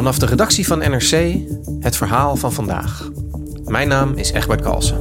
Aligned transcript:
Vanaf 0.00 0.18
de 0.18 0.26
redactie 0.26 0.66
van 0.66 0.78
NRC 0.78 1.36
het 1.80 1.96
verhaal 1.96 2.36
van 2.36 2.52
vandaag. 2.52 3.10
Mijn 3.64 3.88
naam 3.88 4.14
is 4.14 4.32
Egbert 4.32 4.60
Kalsen. 4.60 4.98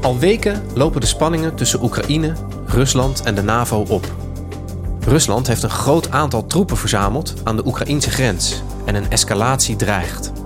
Al 0.00 0.18
weken 0.18 0.62
lopen 0.74 1.00
de 1.00 1.06
spanningen 1.06 1.54
tussen 1.54 1.82
Oekraïne, 1.82 2.32
Rusland 2.66 3.22
en 3.22 3.34
de 3.34 3.42
NAVO 3.42 3.84
op. 3.88 4.14
Rusland 5.00 5.46
heeft 5.46 5.62
een 5.62 5.70
groot 5.70 6.10
aantal 6.10 6.46
troepen 6.46 6.76
verzameld 6.76 7.34
aan 7.44 7.56
de 7.56 7.66
Oekraïnse 7.66 8.10
grens 8.10 8.62
en 8.84 8.94
een 8.94 9.10
escalatie 9.10 9.76
dreigt. 9.76 10.39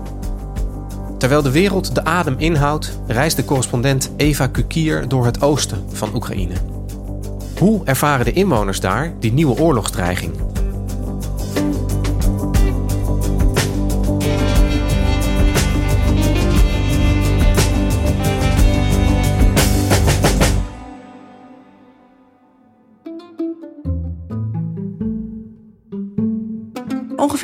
Terwijl 1.25 1.45
de 1.45 1.51
wereld 1.51 1.95
de 1.95 2.05
adem 2.05 2.35
inhoudt, 2.39 2.99
reist 3.07 3.37
de 3.37 3.45
correspondent 3.45 4.11
Eva 4.17 4.47
Kukier 4.47 5.09
door 5.09 5.25
het 5.25 5.43
oosten 5.43 5.85
van 5.93 6.15
Oekraïne. 6.15 6.55
Hoe 7.59 7.85
ervaren 7.85 8.25
de 8.25 8.33
inwoners 8.33 8.81
daar 8.81 9.13
die 9.21 9.33
nieuwe 9.33 9.59
oorlogsdreiging? 9.59 10.54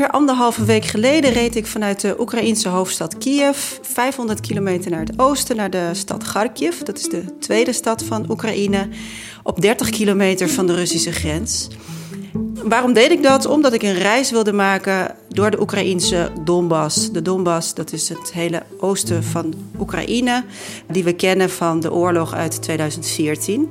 Ongeveer 0.01 0.19
anderhalve 0.19 0.65
week 0.65 0.84
geleden 0.84 1.33
reed 1.33 1.56
ik 1.56 1.67
vanuit 1.67 2.01
de 2.01 2.20
Oekraïense 2.20 2.69
hoofdstad 2.69 3.19
Kiev 3.19 3.59
500 3.83 4.41
kilometer 4.41 4.91
naar 4.91 5.01
het 5.01 5.19
oosten, 5.19 5.57
naar 5.57 5.70
de 5.70 5.91
stad 5.92 6.25
Kharkiv. 6.25 6.79
Dat 6.79 6.98
is 6.98 7.09
de 7.09 7.39
tweede 7.39 7.73
stad 7.73 8.05
van 8.05 8.31
Oekraïne, 8.31 8.89
op 9.42 9.61
30 9.61 9.91
kilometer 9.91 10.48
van 10.48 10.67
de 10.67 10.75
Russische 10.75 11.12
grens. 11.12 11.69
Waarom 12.65 12.92
deed 12.92 13.11
ik 13.11 13.23
dat? 13.23 13.47
Omdat 13.47 13.73
ik 13.73 13.83
een 13.83 13.98
reis 13.98 14.31
wilde 14.31 14.53
maken 14.53 15.15
door 15.29 15.51
de 15.51 15.61
Oekraïnse 15.61 16.31
Donbass. 16.45 17.12
De 17.12 17.23
Donbass, 17.23 17.75
dat 17.75 17.92
is 17.92 18.09
het 18.09 18.33
hele 18.33 18.62
oosten 18.79 19.25
van 19.25 19.55
Oekraïne, 19.79 20.45
die 20.87 21.05
we 21.05 21.12
kennen 21.12 21.51
van 21.51 21.81
de 21.81 21.92
oorlog 21.92 22.35
uit 22.35 22.62
2014. 22.62 23.69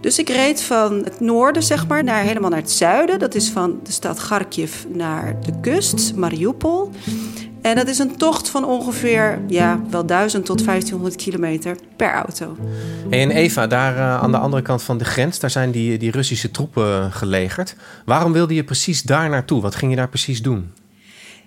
Dus 0.00 0.18
ik 0.18 0.28
reed 0.28 0.62
van 0.62 1.00
het 1.04 1.20
noorden, 1.20 1.62
zeg 1.62 1.86
maar, 1.86 2.04
naar, 2.04 2.22
helemaal 2.22 2.50
naar 2.50 2.58
het 2.58 2.70
zuiden. 2.70 3.18
Dat 3.18 3.34
is 3.34 3.48
van 3.48 3.80
de 3.82 3.92
stad 3.92 4.20
Kharkiv 4.20 4.84
naar 4.88 5.36
de 5.40 5.52
kust, 5.60 6.14
Mariupol. 6.14 6.90
En 7.62 7.74
dat 7.76 7.88
is 7.88 7.98
een 7.98 8.16
tocht 8.16 8.48
van 8.48 8.64
ongeveer 8.64 9.40
ja, 9.46 9.80
wel 9.90 10.06
1000 10.06 10.44
tot 10.44 10.64
1500 10.64 11.16
kilometer 11.16 11.76
per 11.96 12.12
auto. 12.12 12.56
en 13.10 13.30
Eva, 13.30 13.66
daar 13.66 13.96
uh, 13.96 14.22
aan 14.22 14.30
de 14.30 14.38
andere 14.38 14.62
kant 14.62 14.82
van 14.82 14.98
de 14.98 15.04
grens, 15.04 15.38
daar 15.38 15.50
zijn 15.50 15.70
die, 15.70 15.98
die 15.98 16.10
Russische 16.10 16.50
troepen 16.50 17.12
gelegerd. 17.12 17.76
Waarom 18.04 18.32
wilde 18.32 18.54
je 18.54 18.64
precies 18.64 19.02
daar 19.02 19.28
naartoe? 19.28 19.60
Wat 19.60 19.74
ging 19.74 19.90
je 19.90 19.96
daar 19.96 20.08
precies 20.08 20.42
doen? 20.42 20.72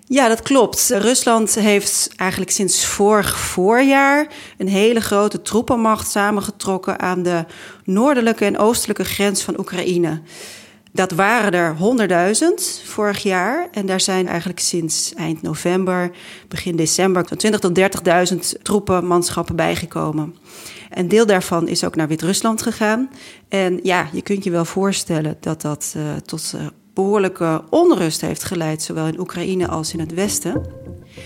Ja, 0.06 0.28
dat 0.28 0.42
klopt. 0.42 0.90
Rusland 0.94 1.54
heeft 1.54 2.10
eigenlijk 2.16 2.50
sinds 2.50 2.86
vorig 2.86 3.38
voorjaar 3.38 4.26
een 4.58 4.68
hele 4.68 5.00
grote 5.00 5.42
troepenmacht 5.42 6.10
samengetrokken 6.10 7.00
aan 7.00 7.22
de 7.22 7.44
noordelijke 7.84 8.44
en 8.44 8.58
oostelijke 8.58 9.04
grens 9.04 9.42
van 9.42 9.58
Oekraïne. 9.58 10.20
Dat 10.92 11.10
waren 11.10 11.52
er 11.52 11.76
100.000 12.38 12.84
vorig 12.84 13.22
jaar. 13.22 13.68
En 13.72 13.86
daar 13.86 14.00
zijn 14.00 14.26
eigenlijk 14.26 14.60
sinds 14.60 15.14
eind 15.14 15.42
november, 15.42 16.10
begin 16.48 16.76
december, 16.76 17.24
zo'n 17.28 17.52
20.000 17.52 17.58
tot 17.58 17.78
30.000 18.32 18.62
troepenmanschappen 18.62 19.56
bijgekomen. 19.56 20.36
Een 20.90 21.08
deel 21.08 21.26
daarvan 21.26 21.68
is 21.68 21.84
ook 21.84 21.96
naar 21.96 22.08
Wit-Rusland 22.08 22.62
gegaan. 22.62 23.10
En 23.48 23.80
ja, 23.82 24.08
je 24.12 24.22
kunt 24.22 24.44
je 24.44 24.50
wel 24.50 24.64
voorstellen 24.64 25.36
dat 25.40 25.60
dat 25.60 25.94
uh, 25.96 26.02
tot 26.16 26.52
uh, 26.56 26.66
behoorlijke 26.94 27.62
onrust 27.70 28.20
heeft 28.20 28.44
geleid, 28.44 28.82
zowel 28.82 29.06
in 29.06 29.20
Oekraïne 29.20 29.68
als 29.68 29.92
in 29.92 30.00
het 30.00 30.14
Westen. 30.14 30.82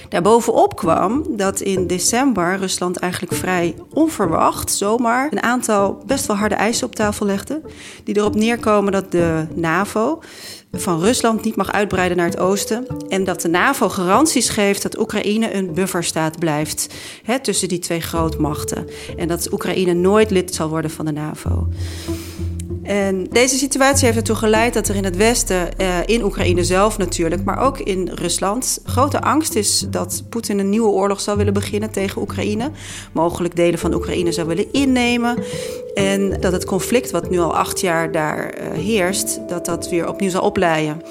Daarbovenop 0.09 0.77
kwam 0.77 1.25
dat 1.37 1.61
in 1.61 1.87
december 1.87 2.57
Rusland 2.57 2.97
eigenlijk 2.97 3.35
vrij 3.35 3.75
onverwacht 3.93 4.73
zomaar 4.73 5.29
een 5.33 5.43
aantal 5.43 6.03
best 6.07 6.27
wel 6.27 6.37
harde 6.37 6.55
eisen 6.55 6.87
op 6.87 6.95
tafel 6.95 7.27
legde. 7.27 7.61
Die 8.05 8.17
erop 8.17 8.35
neerkomen 8.35 8.93
dat 8.93 9.13
de 9.13 9.47
NAVO 9.55 10.23
van 10.73 11.01
Rusland 11.01 11.45
niet 11.45 11.57
mag 11.57 11.73
uitbreiden 11.73 12.17
naar 12.17 12.27
het 12.27 12.39
oosten. 12.39 12.87
En 13.09 13.25
dat 13.25 13.41
de 13.41 13.49
NAVO 13.49 13.89
garanties 13.89 14.49
geeft 14.49 14.83
dat 14.83 14.99
Oekraïne 14.99 15.55
een 15.55 15.75
bufferstaat 15.75 16.39
blijft 16.39 16.95
hè, 17.23 17.41
tussen 17.41 17.69
die 17.69 17.79
twee 17.79 18.01
grootmachten. 18.01 18.87
En 19.17 19.29
dat 19.29 19.53
Oekraïne 19.53 19.93
nooit 19.93 20.31
lid 20.31 20.55
zal 20.55 20.69
worden 20.69 20.91
van 20.91 21.05
de 21.05 21.13
NAVO. 21.13 21.69
En 22.89 23.27
deze 23.31 23.57
situatie 23.57 24.05
heeft 24.05 24.17
ertoe 24.17 24.37
geleid 24.37 24.75
dat 24.75 24.89
er 24.89 24.97
in 24.97 25.05
het 25.05 25.17
Westen, 25.17 25.69
uh, 25.81 25.99
in 26.07 26.23
Oekraïne 26.23 26.65
zelf 26.65 26.99
natuurlijk, 26.99 27.45
maar 27.45 27.59
ook 27.59 27.79
in 27.79 28.11
Rusland, 28.15 28.81
grote 28.85 29.21
angst 29.21 29.55
is 29.55 29.87
dat 29.91 30.23
Poetin 30.29 30.59
een 30.59 30.69
nieuwe 30.69 30.89
oorlog 30.89 31.21
zou 31.21 31.37
willen 31.37 31.53
beginnen 31.53 31.91
tegen 31.91 32.23
Oekraïne. 32.23 32.71
Mogelijk 33.13 33.57
delen 33.57 33.79
van 33.79 33.95
Oekraïne 33.95 34.33
zou 34.33 34.47
willen 34.47 34.73
innemen. 34.73 35.39
En 35.95 36.41
dat 36.41 36.53
het 36.53 36.65
conflict 36.65 37.11
wat 37.11 37.31
nu 37.31 37.39
al 37.39 37.57
acht 37.57 37.81
jaar 37.81 38.13
daar 38.13 38.55
uh, 38.59 38.79
heerst, 38.79 39.41
dat 39.49 39.65
dat 39.65 39.89
weer 39.89 40.09
opnieuw 40.09 40.31
zal 40.31 40.43
opleiden. 40.43 41.03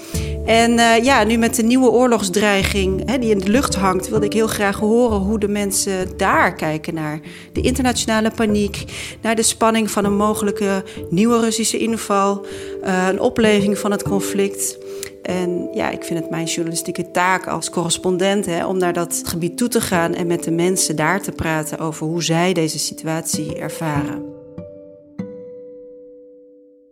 En 0.47 0.71
uh, 0.71 1.03
ja, 1.03 1.23
nu 1.23 1.37
met 1.37 1.55
de 1.55 1.63
nieuwe 1.63 1.89
oorlogsdreiging 1.89 3.09
hè, 3.09 3.19
die 3.19 3.29
in 3.29 3.39
de 3.39 3.49
lucht 3.49 3.75
hangt, 3.75 4.09
wilde 4.09 4.25
ik 4.25 4.33
heel 4.33 4.47
graag 4.47 4.79
horen 4.79 5.17
hoe 5.17 5.39
de 5.39 5.47
mensen 5.47 6.17
daar 6.17 6.55
kijken 6.55 6.93
naar 6.93 7.19
de 7.53 7.61
internationale 7.61 8.31
paniek, 8.31 8.83
naar 9.21 9.35
de 9.35 9.43
spanning 9.43 9.91
van 9.91 10.05
een 10.05 10.15
mogelijke 10.15 10.83
nieuwe 11.09 11.39
Russische 11.39 11.77
inval, 11.77 12.45
uh, 12.83 13.07
een 13.07 13.19
opleving 13.19 13.77
van 13.77 13.91
het 13.91 14.03
conflict. 14.03 14.77
En 15.21 15.69
ja, 15.73 15.89
ik 15.89 16.03
vind 16.03 16.19
het 16.19 16.29
mijn 16.29 16.45
journalistieke 16.45 17.11
taak 17.11 17.47
als 17.47 17.69
correspondent 17.69 18.45
hè, 18.45 18.65
om 18.65 18.77
naar 18.77 18.93
dat 18.93 19.21
gebied 19.25 19.57
toe 19.57 19.67
te 19.67 19.81
gaan 19.81 20.13
en 20.13 20.27
met 20.27 20.43
de 20.43 20.51
mensen 20.51 20.95
daar 20.95 21.21
te 21.21 21.31
praten 21.31 21.79
over 21.79 22.07
hoe 22.07 22.23
zij 22.23 22.53
deze 22.53 22.79
situatie 22.79 23.55
ervaren. 23.55 24.36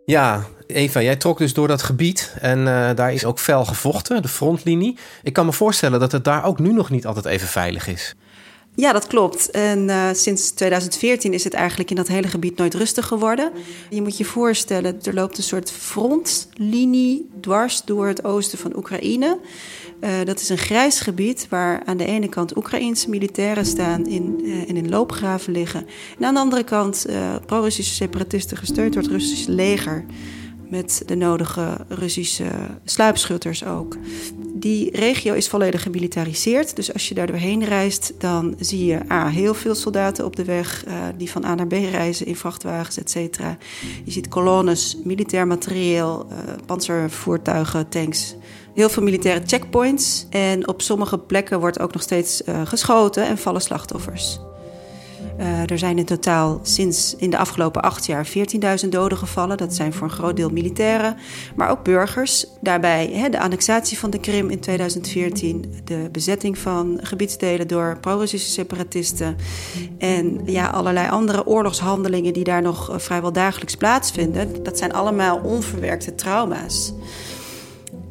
Ja, 0.06 0.46
Eva, 0.68 1.02
jij 1.02 1.16
trok 1.16 1.38
dus 1.38 1.54
door 1.54 1.68
dat 1.68 1.84
gebied 1.84 2.36
en 2.42 2.60
uh, 2.60 2.90
daar 2.96 3.14
is 3.14 3.26
ook 3.26 3.40
fel 3.40 3.66
gevochten, 3.66 4.22
de 4.22 4.28
frontlinie. 4.28 4.98
Ik 5.24 5.34
kan 5.34 5.46
me 5.46 5.54
voorstellen 5.54 6.00
dat 6.00 6.12
het 6.12 6.24
daar 6.24 6.46
ook 6.46 6.60
nu 6.60 6.74
nog 6.74 6.90
niet 6.90 7.06
altijd 7.06 7.26
even 7.26 7.48
veilig 7.48 7.88
is. 7.88 8.16
Ja, 8.76 8.92
dat 8.92 9.08
klopt. 9.08 9.52
En 9.52 9.88
uh, 9.88 10.10
sinds 10.14 10.52
2014 10.52 11.34
is 11.34 11.44
het 11.44 11.54
eigenlijk 11.54 11.90
in 11.90 11.96
dat 11.96 12.08
hele 12.08 12.28
gebied 12.28 12.58
nooit 12.58 12.74
rustig 12.74 13.08
geworden. 13.08 13.52
Je 13.90 14.02
moet 14.02 14.18
je 14.18 14.26
voorstellen, 14.26 15.00
er 15.04 15.14
loopt 15.14 15.38
een 15.38 15.44
soort 15.44 15.72
frontlinie 15.72 17.30
dwars 17.42 17.82
door 17.86 18.08
het 18.08 18.24
oosten 18.24 18.58
van 18.58 18.78
Oekraïne. 18.78 19.40
Uh, 20.02 20.10
dat 20.24 20.40
is 20.40 20.50
een 20.50 20.58
grijs 20.58 21.00
gebied 21.00 21.48
waar 21.50 21.82
aan 21.86 21.98
de 21.98 22.06
ene 22.06 22.30
kant 22.30 22.58
Oekraïense 22.58 23.10
militairen 23.10 23.66
staan 23.66 24.06
in, 24.06 24.40
uh, 24.42 24.70
en 24.70 24.78
in 24.78 24.90
loopgraven 24.90 25.54
liggen. 25.54 25.86
En 26.20 26.26
aan 26.26 26.34
de 26.34 26.40
andere 26.40 26.64
kant 26.64 27.06
pro-Russische 27.46 27.94
separatisten 27.94 28.58
gesteund 28.58 28.94
door 28.94 29.02
het 29.02 29.12
Russische 29.12 29.52
leger 29.52 30.06
met 30.70 31.04
de 31.06 31.16
nodige 31.16 31.78
Russische 31.88 32.46
sluipschutters 32.84 33.66
ook. 33.66 33.98
Die 34.54 34.98
regio 34.98 35.34
is 35.34 35.48
volledig 35.48 35.82
gemilitariseerd. 35.82 36.76
Dus 36.76 36.94
als 36.94 37.08
je 37.08 37.16
daar 37.16 37.28
doorheen 37.28 37.64
reist, 37.64 38.14
dan 38.18 38.56
zie 38.60 38.86
je 38.86 39.12
A, 39.12 39.30
heel 39.30 39.54
veel 39.54 39.76
soldaten 39.76 40.26
op 40.26 40.36
de 40.36 40.44
weg 40.44 40.86
uh, 40.88 40.94
die 41.18 41.32
van 41.32 41.46
A 41.46 41.56
naar 41.56 41.68
B 41.68 41.72
reizen 41.72 42.26
in 42.26 42.36
vrachtwagens, 42.36 42.98
et 42.98 43.10
cetera. 43.10 43.58
Je 44.04 44.12
ziet 44.12 44.28
kolonnes, 44.28 44.98
militair 45.04 45.48
materieel, 45.48 46.28
uh, 46.32 46.38
panzervoertuigen, 46.66 47.90
tanks. 47.90 48.36
Heel 48.76 48.90
veel 48.90 49.04
militaire 49.04 49.42
checkpoints. 49.46 50.26
En 50.30 50.68
op 50.68 50.82
sommige 50.82 51.18
plekken 51.18 51.60
wordt 51.60 51.80
ook 51.80 51.94
nog 51.94 52.02
steeds 52.02 52.42
uh, 52.42 52.62
geschoten 52.66 53.28
en 53.28 53.38
vallen 53.38 53.62
slachtoffers. 53.62 54.40
Uh, 55.40 55.70
er 55.70 55.78
zijn 55.78 55.98
in 55.98 56.06
totaal 56.06 56.60
sinds 56.64 57.16
in 57.16 57.30
de 57.30 57.38
afgelopen 57.38 57.82
acht 57.82 58.06
jaar 58.06 58.28
14.000 58.84 58.90
doden 58.90 59.18
gevallen. 59.18 59.58
Dat 59.58 59.74
zijn 59.74 59.94
voor 59.94 60.08
een 60.08 60.14
groot 60.14 60.36
deel 60.36 60.50
militairen, 60.50 61.18
maar 61.56 61.70
ook 61.70 61.84
burgers. 61.84 62.46
Daarbij 62.62 63.08
hè, 63.14 63.30
de 63.30 63.40
annexatie 63.40 64.00
van 64.00 64.10
de 64.10 64.20
Krim 64.20 64.50
in 64.50 64.60
2014, 64.60 65.82
de 65.84 66.10
bezetting 66.12 66.58
van 66.58 67.00
gebiedsdelen 67.02 67.68
door 67.68 67.98
pro-Russische 68.02 68.50
separatisten 68.50 69.36
en 69.98 70.42
ja, 70.46 70.68
allerlei 70.68 71.10
andere 71.10 71.46
oorlogshandelingen 71.46 72.34
die 72.34 72.44
daar 72.44 72.62
nog 72.62 72.90
uh, 72.90 72.98
vrijwel 72.98 73.32
dagelijks 73.32 73.76
plaatsvinden. 73.76 74.64
Dat 74.64 74.78
zijn 74.78 74.94
allemaal 74.94 75.42
onverwerkte 75.44 76.16
trauma's. 76.16 76.94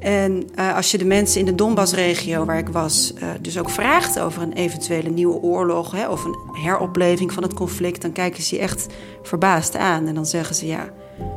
En 0.04 0.48
uh, 0.58 0.76
als 0.76 0.90
je 0.90 0.98
de 0.98 1.04
mensen 1.04 1.40
in 1.40 1.46
de 1.46 1.54
Donbassregio 1.54 2.44
waar 2.44 2.58
ik 2.58 2.68
was, 2.68 3.12
uh, 3.16 3.28
dus 3.40 3.58
ook 3.58 3.70
vraagt 3.70 4.20
over 4.20 4.42
een 4.42 4.52
eventuele 4.52 5.08
nieuwe 5.08 5.40
oorlog 5.40 5.90
hè, 5.92 6.08
of 6.08 6.24
een 6.24 6.36
heropleving 6.52 7.32
van 7.32 7.42
het 7.42 7.54
conflict, 7.54 8.02
dan 8.02 8.12
kijken 8.12 8.42
ze 8.42 8.54
je 8.54 8.60
echt 8.60 8.86
verbaasd 9.22 9.76
aan. 9.76 10.06
En 10.06 10.14
dan 10.14 10.26
zeggen 10.26 10.54
ze 10.54 10.66
ja, 10.66 10.88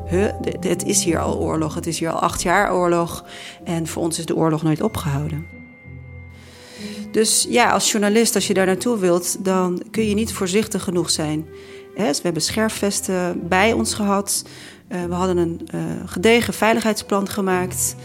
huh, 0.10 0.30
het 0.60 0.86
is 0.86 1.04
hier 1.04 1.20
al 1.20 1.40
oorlog, 1.40 1.76
het 1.76 1.88
is 1.88 2.00
hier 2.00 2.12
al 2.12 2.20
acht 2.20 2.42
jaar 2.42 2.74
oorlog 2.74 3.26
en 3.64 3.88
voor 3.88 4.04
ons 4.04 4.20
is 4.20 4.26
de 4.26 4.36
oorlog 4.36 4.64
nooit 4.64 4.82
opgehouden. 4.82 5.46
Dus 7.12 7.48
ja, 7.50 7.72
als 7.72 7.92
journalist, 7.92 8.36
als 8.36 8.48
je 8.48 8.54
daar 8.54 8.66
naartoe 8.66 8.98
wilt, 8.98 9.46
dan 9.46 9.82
kun 9.92 10.08
je 10.08 10.16
niet 10.16 10.34
voorzichtig 10.34 10.84
genoeg 10.84 11.10
zijn. 11.10 11.46
We 11.96 12.20
hebben 12.22 12.42
scherfvesten 12.42 13.48
bij 13.48 13.74
ons 13.74 13.94
gehad. 13.94 14.44
Uh, 14.90 15.06
we 15.06 15.14
hadden 15.14 15.38
een 15.38 15.68
gedegen 16.06 16.54
veiligheidsplan 16.54 17.30
gemaakt. 17.30 17.96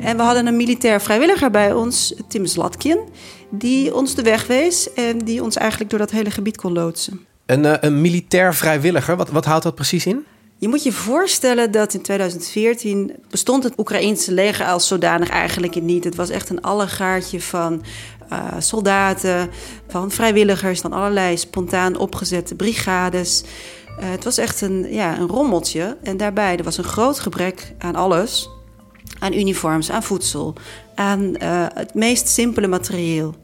En 0.00 0.16
we 0.16 0.22
hadden 0.22 0.46
een 0.46 0.56
militair 0.56 1.00
vrijwilliger 1.00 1.50
bij 1.50 1.72
ons, 1.72 2.14
Tim 2.28 2.46
Zlatkin, 2.46 2.98
die 3.50 3.94
ons 3.94 4.14
de 4.14 4.22
weg 4.22 4.46
wees 4.46 4.92
en 4.92 5.18
die 5.18 5.42
ons 5.42 5.56
eigenlijk 5.56 5.90
door 5.90 5.98
dat 5.98 6.10
hele 6.10 6.30
gebied 6.30 6.56
kon 6.56 6.72
loodsen. 6.72 7.26
Een, 7.46 7.64
uh, 7.64 7.74
een 7.80 8.00
militair 8.00 8.54
vrijwilliger, 8.54 9.16
wat, 9.16 9.30
wat 9.30 9.44
houdt 9.44 9.62
dat 9.62 9.74
precies 9.74 10.06
in? 10.06 10.24
Je 10.58 10.68
moet 10.68 10.82
je 10.82 10.92
voorstellen 10.92 11.70
dat 11.70 11.94
in 11.94 12.02
2014 12.02 13.12
bestond 13.30 13.64
het 13.64 13.78
Oekraïense 13.78 14.32
leger 14.32 14.66
als 14.66 14.86
zodanig 14.86 15.28
eigenlijk 15.28 15.82
niet. 15.82 16.04
Het 16.04 16.14
was 16.14 16.30
echt 16.30 16.50
een 16.50 16.62
allegaartje 16.62 17.40
van 17.40 17.82
uh, 18.32 18.54
soldaten, 18.58 19.50
van 19.88 20.10
vrijwilligers, 20.10 20.80
van 20.80 20.92
allerlei 20.92 21.36
spontaan 21.36 21.96
opgezette 21.96 22.54
brigades. 22.54 23.42
Uh, 24.00 24.10
het 24.10 24.24
was 24.24 24.38
echt 24.38 24.60
een, 24.60 24.86
ja, 24.90 25.18
een 25.18 25.28
rommeltje. 25.28 25.96
En 26.02 26.16
daarbij 26.16 26.56
er 26.56 26.64
was 26.64 26.78
een 26.78 26.84
groot 26.84 27.18
gebrek 27.18 27.74
aan 27.78 27.94
alles 27.94 28.48
aan 29.26 29.38
uniforms, 29.38 29.90
aan 29.90 30.02
voedsel, 30.02 30.54
aan 30.94 31.20
uh, 31.42 31.66
het 31.74 31.94
meest 31.94 32.28
simpele 32.28 32.66
materieel. 32.66 33.34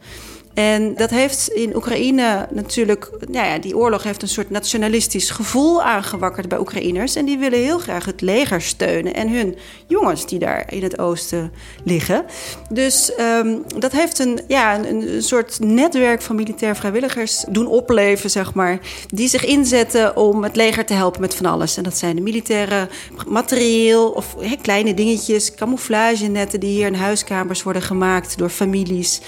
En 0.54 0.94
dat 0.94 1.10
heeft 1.10 1.48
in 1.48 1.76
Oekraïne 1.76 2.46
natuurlijk, 2.50 3.10
nou 3.30 3.46
ja, 3.46 3.58
die 3.58 3.76
oorlog 3.76 4.02
heeft 4.02 4.22
een 4.22 4.28
soort 4.28 4.50
nationalistisch 4.50 5.30
gevoel 5.30 5.82
aangewakkerd 5.82 6.48
bij 6.48 6.58
Oekraïners. 6.58 7.16
En 7.16 7.24
die 7.24 7.38
willen 7.38 7.58
heel 7.58 7.78
graag 7.78 8.04
het 8.04 8.20
leger 8.20 8.62
steunen 8.62 9.14
en 9.14 9.28
hun 9.28 9.56
jongens 9.86 10.26
die 10.26 10.38
daar 10.38 10.72
in 10.72 10.82
het 10.82 10.98
oosten 10.98 11.52
liggen. 11.84 12.24
Dus 12.70 13.12
um, 13.20 13.62
dat 13.78 13.92
heeft 13.92 14.18
een, 14.18 14.40
ja, 14.48 14.78
een, 14.78 15.14
een, 15.14 15.22
soort 15.22 15.60
netwerk 15.60 16.22
van 16.22 16.36
militair 16.36 16.76
vrijwilligers 16.76 17.44
doen 17.48 17.66
opleven, 17.66 18.30
zeg 18.30 18.54
maar. 18.54 18.78
Die 19.06 19.28
zich 19.28 19.44
inzetten 19.44 20.16
om 20.16 20.42
het 20.42 20.56
leger 20.56 20.84
te 20.84 20.94
helpen 20.94 21.20
met 21.20 21.34
van 21.34 21.46
alles. 21.46 21.76
En 21.76 21.82
dat 21.82 21.98
zijn 21.98 22.16
de 22.16 22.22
militaire 22.22 22.88
materieel 23.26 24.10
of 24.10 24.34
he, 24.38 24.56
kleine 24.62 24.94
dingetjes, 24.94 25.54
camouflagenetten 25.54 26.60
die 26.60 26.70
hier 26.70 26.86
in 26.86 26.94
huiskamers 26.94 27.62
worden 27.62 27.82
gemaakt 27.82 28.38
door 28.38 28.50
families. 28.50 29.20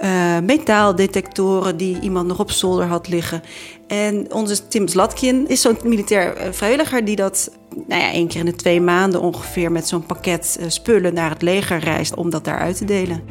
Uh, 0.00 0.38
metaaldetectoren 0.38 1.76
die 1.76 2.00
iemand 2.00 2.26
nog 2.26 2.38
op 2.38 2.50
zolder 2.50 2.86
had 2.86 3.08
liggen. 3.08 3.42
En 3.86 4.32
onze 4.32 4.68
Tim 4.68 4.88
Zlatkin 4.88 5.48
is 5.48 5.60
zo'n 5.60 5.78
militair 5.84 6.36
eh, 6.36 6.52
vrijwilliger 6.52 7.04
die 7.04 7.16
dat 7.16 7.50
nou 7.86 8.02
ja, 8.02 8.12
één 8.12 8.28
keer 8.28 8.40
in 8.40 8.46
de 8.46 8.54
twee 8.54 8.80
maanden 8.80 9.20
ongeveer 9.20 9.72
met 9.72 9.88
zo'n 9.88 10.06
pakket 10.06 10.56
eh, 10.60 10.68
spullen 10.68 11.14
naar 11.14 11.30
het 11.30 11.42
leger 11.42 11.78
reist 11.78 12.14
om 12.14 12.30
dat 12.30 12.44
daar 12.44 12.58
uit 12.58 12.76
te 12.76 12.84
delen. 12.84 13.22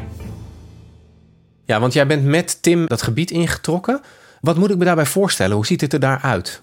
Ja, 1.65 1.79
want 1.79 1.93
jij 1.93 2.07
bent 2.07 2.23
met 2.23 2.61
Tim 2.61 2.87
dat 2.87 3.01
gebied 3.01 3.31
ingetrokken. 3.31 4.01
Wat 4.41 4.57
moet 4.57 4.69
ik 4.69 4.77
me 4.77 4.85
daarbij 4.85 5.05
voorstellen? 5.05 5.55
Hoe 5.55 5.65
ziet 5.65 5.81
het 5.81 5.93
er 5.93 5.99
daar 5.99 6.19
uit? 6.21 6.61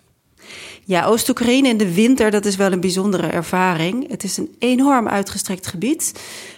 Ja, 0.84 1.04
Oost-Oekraïne 1.04 1.68
in 1.68 1.76
de 1.76 1.94
winter, 1.94 2.30
dat 2.30 2.44
is 2.44 2.56
wel 2.56 2.72
een 2.72 2.80
bijzondere 2.80 3.26
ervaring. 3.26 4.10
Het 4.10 4.24
is 4.24 4.36
een 4.36 4.54
enorm 4.58 5.08
uitgestrekt 5.08 5.66
gebied. 5.66 6.12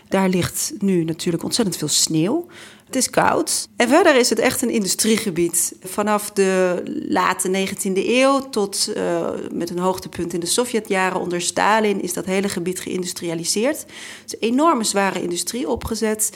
Daar 0.08 0.28
ligt 0.28 0.72
nu 0.78 1.04
natuurlijk 1.04 1.44
ontzettend 1.44 1.76
veel 1.76 1.88
sneeuw. 1.88 2.46
Het 2.86 2.96
is 2.96 3.10
koud. 3.10 3.68
En 3.76 3.88
verder 3.88 4.16
is 4.16 4.30
het 4.30 4.38
echt 4.38 4.62
een 4.62 4.70
industriegebied. 4.70 5.76
Vanaf 5.82 6.30
de 6.30 6.82
late 7.08 7.68
19e 7.68 7.92
eeuw 7.92 8.48
tot 8.50 8.92
uh, 8.96 9.28
met 9.52 9.70
een 9.70 9.78
hoogtepunt 9.78 10.32
in 10.32 10.40
de 10.40 10.46
Sovjetjaren 10.46 11.20
onder 11.20 11.40
Stalin 11.40 12.02
is 12.02 12.12
dat 12.12 12.24
hele 12.24 12.48
gebied 12.48 12.80
geïndustrialiseerd. 12.80 13.82
Er 13.82 13.88
is 14.26 14.32
een 14.32 14.48
enorme 14.48 14.84
zware 14.84 15.22
industrie 15.22 15.68
opgezet 15.68 16.30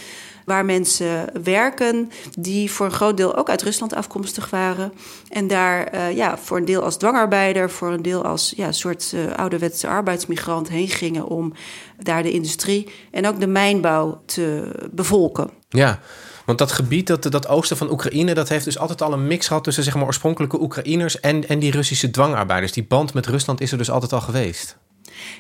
waar 0.45 0.65
mensen 0.65 1.43
werken 1.43 2.11
die 2.39 2.71
voor 2.71 2.87
een 2.87 2.93
groot 2.93 3.17
deel 3.17 3.37
ook 3.37 3.49
uit 3.49 3.63
Rusland 3.63 3.95
afkomstig 3.95 4.51
waren. 4.51 4.93
En 5.29 5.47
daar 5.47 5.95
uh, 5.95 6.17
ja, 6.17 6.39
voor 6.39 6.57
een 6.57 6.65
deel 6.65 6.83
als 6.83 6.97
dwangarbeider, 6.97 7.71
voor 7.71 7.93
een 7.93 8.03
deel 8.03 8.25
als 8.25 8.53
ja, 8.57 8.73
soort 8.73 9.13
uh, 9.15 9.35
ouderwetse 9.35 9.89
arbeidsmigrant 9.89 10.69
heen 10.69 10.89
gingen 10.89 11.27
om 11.27 11.53
daar 12.03 12.23
de 12.23 12.31
industrie 12.31 12.89
en 13.11 13.27
ook 13.27 13.41
de 13.41 13.47
mijnbouw 13.47 14.23
te 14.25 14.73
bevolken. 14.93 15.51
Ja, 15.69 16.01
want 16.47 16.59
dat 16.59 16.73
gebied, 16.73 17.07
dat, 17.07 17.23
dat 17.23 17.49
oosten 17.49 17.77
van 17.77 17.91
Oekraïne, 17.91 18.35
dat 18.35 18.49
heeft 18.49 18.65
dus 18.65 18.79
altijd 18.79 19.03
al 19.03 19.13
een 19.13 19.27
mix 19.27 19.47
gehad 19.47 19.65
tussen 19.65 19.85
zeg 19.85 19.95
maar, 19.95 20.05
oorspronkelijke 20.05 20.61
Oekraïners 20.61 21.21
en, 21.21 21.49
en 21.49 21.59
die 21.59 21.71
Russische 21.71 22.11
dwangarbeiders. 22.11 22.73
Die 22.73 22.85
band 22.85 23.15
met 23.15 23.27
Rusland 23.27 23.61
is 23.61 23.73
er 23.73 23.79
dus 23.79 23.91
altijd 23.91 24.13
al 24.13 24.21
geweest. 24.21 24.77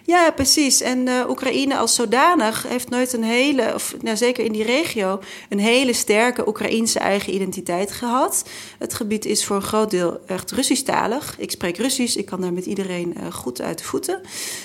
Ja, 0.04 0.30
precies. 0.30 0.80
En 0.80 1.06
uh, 1.06 1.28
Oekraïne 1.28 1.76
als 1.76 1.94
zodanig 1.94 2.68
heeft 2.68 2.90
nooit 2.90 3.12
een 3.12 3.22
hele, 3.22 3.74
of 3.74 3.94
nou, 4.00 4.16
zeker 4.16 4.44
in 4.44 4.52
die 4.52 4.64
regio, 4.64 5.20
een 5.48 5.58
hele 5.58 5.92
sterke 5.92 6.48
Oekraïense 6.48 6.98
eigen 6.98 7.34
identiteit 7.34 7.92
gehad. 7.92 8.44
Het 8.78 8.94
gebied 8.94 9.24
is 9.24 9.44
voor 9.44 9.56
een 9.56 9.62
groot 9.62 9.90
deel 9.90 10.20
echt 10.26 10.50
Russisch-talig. 10.50 11.34
Ik 11.38 11.50
spreek 11.50 11.76
Russisch, 11.76 12.16
ik 12.16 12.26
kan 12.26 12.40
daar 12.40 12.52
met 12.52 12.66
iedereen 12.66 13.14
uh, 13.16 13.32
goed 13.32 13.60
uit 13.60 13.78
de 13.78 13.84
voeten. 13.84 14.20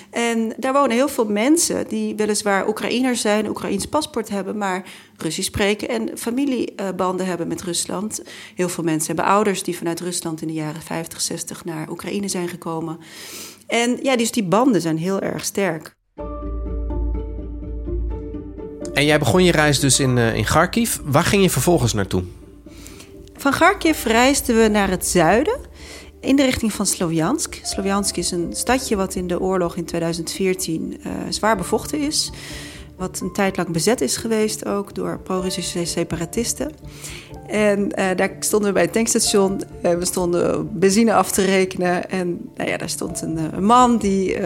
En 0.09 0.53
daar 0.57 0.73
wonen 0.73 0.95
heel 0.95 1.09
veel 1.09 1.25
mensen 1.25 1.87
die 1.87 2.15
weliswaar 2.15 2.67
Oekraïners 2.67 3.21
zijn, 3.21 3.49
Oekraïens 3.49 3.85
paspoort 3.85 4.29
hebben, 4.29 4.57
maar 4.57 4.83
Russisch 5.17 5.47
spreken 5.47 5.89
en 5.89 6.17
familiebanden 6.17 7.25
hebben 7.25 7.47
met 7.47 7.61
Rusland. 7.61 8.21
Heel 8.55 8.69
veel 8.69 8.83
mensen 8.83 9.15
hebben 9.15 9.33
ouders 9.33 9.63
die 9.63 9.77
vanuit 9.77 9.99
Rusland 9.99 10.41
in 10.41 10.47
de 10.47 10.53
jaren 10.53 10.81
50, 10.81 11.21
60 11.21 11.65
naar 11.65 11.89
Oekraïne 11.89 12.27
zijn 12.27 12.47
gekomen. 12.47 12.99
En 13.67 13.99
ja, 14.01 14.15
dus 14.15 14.31
die 14.31 14.43
banden 14.43 14.81
zijn 14.81 14.97
heel 14.97 15.21
erg 15.21 15.45
sterk. 15.45 15.95
En 18.93 19.05
jij 19.05 19.19
begon 19.19 19.43
je 19.43 19.51
reis 19.51 19.79
dus 19.79 19.99
in, 19.99 20.17
uh, 20.17 20.35
in 20.35 20.43
Kharkiv. 20.43 20.97
Waar 21.03 21.23
ging 21.23 21.43
je 21.43 21.49
vervolgens 21.49 21.93
naartoe? 21.93 22.23
Van 23.37 23.51
Kharkiv 23.51 24.05
reisden 24.05 24.57
we 24.57 24.67
naar 24.67 24.89
het 24.89 25.07
zuiden 25.07 25.59
in 26.19 26.35
de 26.35 26.43
richting 26.43 26.73
van 26.73 26.85
Sloviansk. 26.85 27.59
Sloviansk 27.63 28.17
is 28.17 28.31
een 28.31 28.53
stadje 28.53 28.95
wat 28.95 29.15
in 29.15 29.27
de 29.27 29.39
oorlog 29.39 29.75
in 29.75 29.85
2014 29.85 30.97
uh, 31.05 31.11
zwaar 31.29 31.57
bevochten 31.57 31.99
is. 31.99 32.31
Wat 32.97 33.19
een 33.19 33.33
tijd 33.33 33.57
lang 33.57 33.69
bezet 33.69 34.01
is 34.01 34.17
geweest 34.17 34.65
ook 34.65 34.95
door 34.95 35.19
pro-Russische 35.19 35.85
separatisten. 35.85 36.71
En 37.47 37.79
uh, 37.79 38.05
daar 38.15 38.35
stonden 38.39 38.67
we 38.67 38.73
bij 38.73 38.83
het 38.83 38.93
tankstation. 38.93 39.61
Uh, 39.83 39.93
we 39.93 40.05
stonden 40.05 40.69
benzine 40.79 41.13
af 41.13 41.31
te 41.31 41.45
rekenen. 41.45 42.09
En 42.09 42.49
nou 42.55 42.69
ja, 42.69 42.77
daar 42.77 42.89
stond 42.89 43.21
een, 43.21 43.37
een 43.55 43.65
man 43.65 43.97
die 43.97 44.39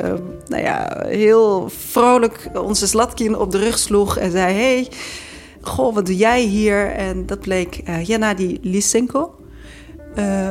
nou 0.47 0.63
ja, 0.63 1.03
heel 1.07 1.69
vrolijk 1.69 2.49
onze 2.53 2.87
Zlatkin 2.87 3.37
op 3.37 3.51
de 3.51 3.57
rug 3.57 3.77
sloeg. 3.77 4.17
En 4.17 4.31
zei, 4.31 4.53
hey, 4.53 4.87
goh, 5.61 5.95
wat 5.95 6.05
doe 6.05 6.15
jij 6.15 6.41
hier? 6.41 6.91
En 6.91 7.25
dat 7.25 7.39
bleek 7.39 7.81
Gennady 8.03 8.57
Lysenko. 8.61 9.35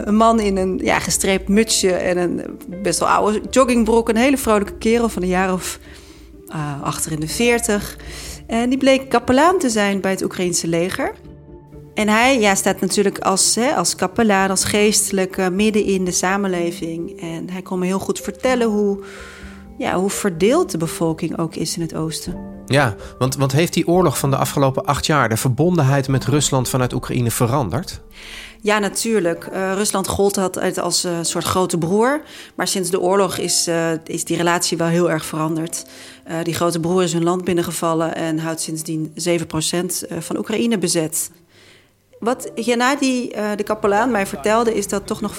een 0.05 0.17
man 0.17 0.41
in 0.41 0.57
een 0.57 0.81
ja, 0.83 0.99
gestreept 0.99 1.49
mutsje 1.49 1.93
en 1.93 2.17
een 2.17 2.59
best 2.83 2.99
wel 2.99 3.09
oude 3.09 3.41
joggingbroek. 3.51 4.09
Een 4.09 4.17
hele 4.17 4.39
vrolijke 4.39 4.75
kerel 4.79 5.09
van 5.09 5.23
een 5.23 5.29
jaar 5.29 5.53
of 5.53 5.79
achter 6.83 7.13
in 7.13 7.21
de 7.21 7.29
veertig. 7.29 7.97
En 8.47 8.69
die 8.69 8.79
bleek 8.79 9.09
kapelaan 9.09 9.59
te 9.59 9.71
zijn 9.71 10.01
bij 10.01 10.11
het 10.11 10.23
Oekraïnse 10.23 10.69
leger. 10.69 11.13
En 11.95 12.09
hij 12.09 12.41
ja, 12.41 12.55
staat 12.55 12.81
natuurlijk 12.81 13.19
als, 13.19 13.55
hè, 13.55 13.75
als 13.75 13.95
kapelaan, 13.95 14.51
als 14.51 14.65
geestelijke 14.65 15.51
midden 15.51 15.85
in 15.85 16.05
de 16.05 16.11
samenleving. 16.11 17.21
En 17.21 17.51
hij 17.51 17.63
kon 17.63 17.79
me 17.79 17.87
heel 17.87 17.99
goed 17.99 18.21
vertellen 18.21 18.69
hoe, 18.69 18.99
ja, 19.79 19.95
hoe 19.95 20.11
verdeeld 20.11 20.71
de 20.71 20.79
bevolking 20.79 21.39
ook 21.39 21.55
is 21.55 21.77
in 21.77 21.83
het 21.83 21.95
oosten. 21.95 22.37
Ja, 22.67 22.95
want, 23.19 23.37
want 23.37 23.53
heeft 23.53 23.73
die 23.73 23.89
oorlog 23.89 24.19
van 24.19 24.31
de 24.31 24.37
afgelopen 24.37 24.85
acht 24.85 25.07
jaar 25.07 25.29
de 25.29 25.37
verbondenheid 25.37 26.09
met 26.09 26.25
Rusland 26.25 26.69
vanuit 26.69 26.93
Oekraïne 26.93 27.31
veranderd? 27.31 28.01
Ja, 28.61 28.79
natuurlijk. 28.79 29.49
Uh, 29.53 29.73
Rusland 29.75 30.09
gold 30.09 30.39
altijd 30.39 30.79
als 30.79 31.05
een 31.05 31.13
uh, 31.13 31.19
soort 31.23 31.45
grote 31.45 31.79
broer. 31.79 32.21
Maar 32.55 32.69
sinds 32.69 32.91
de 32.91 33.01
oorlog 33.01 33.37
is, 33.37 33.69
uh, 33.69 33.91
is 34.05 34.25
die 34.25 34.37
relatie 34.37 34.77
wel 34.77 34.87
heel 34.87 35.11
erg 35.11 35.25
veranderd. 35.25 35.85
die 36.43 36.55
grote 36.55 36.81
broer 36.81 37.03
is 37.03 37.13
hun 37.13 37.25
land 37.25 37.45
binnengevallen 37.45 38.15
en 38.15 38.39
houdt 38.39 38.61
sindsdien 38.61 39.13
7% 39.15 39.27
van 40.19 40.39
Oekraïne 40.39 40.79
bezet. 40.79 41.31
Wat 42.19 42.51
Gennady, 42.55 43.31
uh, 43.37 43.51
de 43.57 43.63
kapelaan, 43.63 44.11
mij 44.11 44.27
vertelde, 44.27 44.75
is 44.75 44.89
dat 44.89 45.07
toch 45.07 45.21
nog 45.21 45.35
50% 45.37 45.39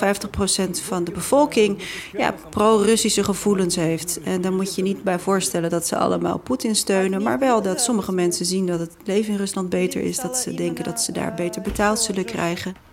van 0.83 1.03
de 1.03 1.11
bevolking 1.11 1.77
ja, 2.17 2.35
pro-Russische 2.49 3.23
gevoelens 3.23 3.75
heeft. 3.75 4.19
En 4.23 4.41
daar 4.41 4.53
moet 4.53 4.75
je 4.75 4.81
niet 4.81 5.03
bij 5.03 5.19
voorstellen 5.19 5.69
dat 5.69 5.87
ze 5.87 5.97
allemaal 5.97 6.37
Poetin 6.37 6.75
steunen, 6.75 7.23
maar 7.23 7.39
wel 7.39 7.61
dat 7.61 7.81
sommige 7.81 8.11
mensen 8.11 8.45
zien 8.45 8.65
dat 8.65 8.79
het 8.79 8.91
leven 9.03 9.31
in 9.31 9.37
Rusland 9.37 9.69
beter 9.69 10.01
is, 10.01 10.17
dat 10.17 10.37
ze 10.37 10.53
denken 10.53 10.83
dat 10.83 11.01
ze 11.01 11.11
daar 11.11 11.33
beter 11.33 11.61
betaald 11.61 11.99
zullen 11.99 12.25
krijgen. 12.25 12.88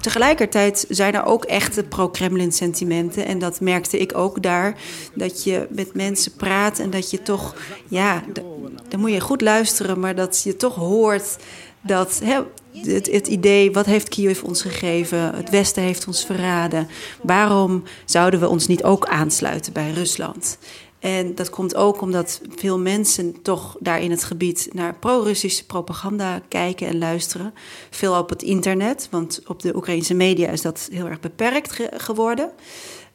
Tegelijkertijd 0.00 0.86
zijn 0.88 1.14
er 1.14 1.24
ook 1.24 1.44
echte 1.44 1.82
pro-Kremlin 1.82 2.52
sentimenten. 2.52 3.26
En 3.26 3.38
dat 3.38 3.60
merkte 3.60 3.98
ik 3.98 4.16
ook 4.16 4.42
daar. 4.42 4.76
Dat 5.14 5.44
je 5.44 5.66
met 5.70 5.94
mensen 5.94 6.32
praat 6.32 6.78
en 6.78 6.90
dat 6.90 7.10
je 7.10 7.22
toch... 7.22 7.54
Ja, 7.88 8.22
dan 8.88 9.00
moet 9.00 9.12
je 9.12 9.20
goed 9.20 9.40
luisteren, 9.40 10.00
maar 10.00 10.14
dat 10.14 10.42
je 10.42 10.56
toch 10.56 10.74
hoort 10.74 11.36
dat... 11.80 12.20
Hè, 12.24 12.40
het, 12.84 13.10
het, 13.12 13.26
idee, 13.26 13.72
wat 13.72 13.86
heeft 13.86 14.08
Kiev 14.08 14.42
ons 14.42 14.62
gegeven? 14.62 15.34
Het 15.34 15.50
Westen 15.50 15.82
heeft 15.82 16.06
ons 16.06 16.24
verraden. 16.24 16.88
Waarom 17.22 17.82
zouden 18.04 18.40
we 18.40 18.48
ons 18.48 18.66
niet 18.66 18.84
ook 18.84 19.06
aansluiten 19.06 19.72
bij 19.72 19.90
Rusland? 19.90 20.58
En 21.06 21.34
dat 21.34 21.50
komt 21.50 21.74
ook 21.74 22.00
omdat 22.00 22.40
veel 22.56 22.78
mensen 22.78 23.42
toch 23.42 23.76
daar 23.80 24.00
in 24.00 24.10
het 24.10 24.24
gebied 24.24 24.68
naar 24.72 24.98
pro-Russische 24.98 25.66
propaganda 25.66 26.42
kijken 26.48 26.86
en 26.86 26.98
luisteren. 26.98 27.54
Veel 27.90 28.18
op 28.18 28.28
het 28.28 28.42
internet, 28.42 29.08
want 29.10 29.40
op 29.46 29.62
de 29.62 29.76
Oekraïnse 29.76 30.14
media 30.14 30.48
is 30.48 30.62
dat 30.62 30.88
heel 30.92 31.06
erg 31.06 31.20
beperkt 31.20 31.78
geworden. 31.96 32.50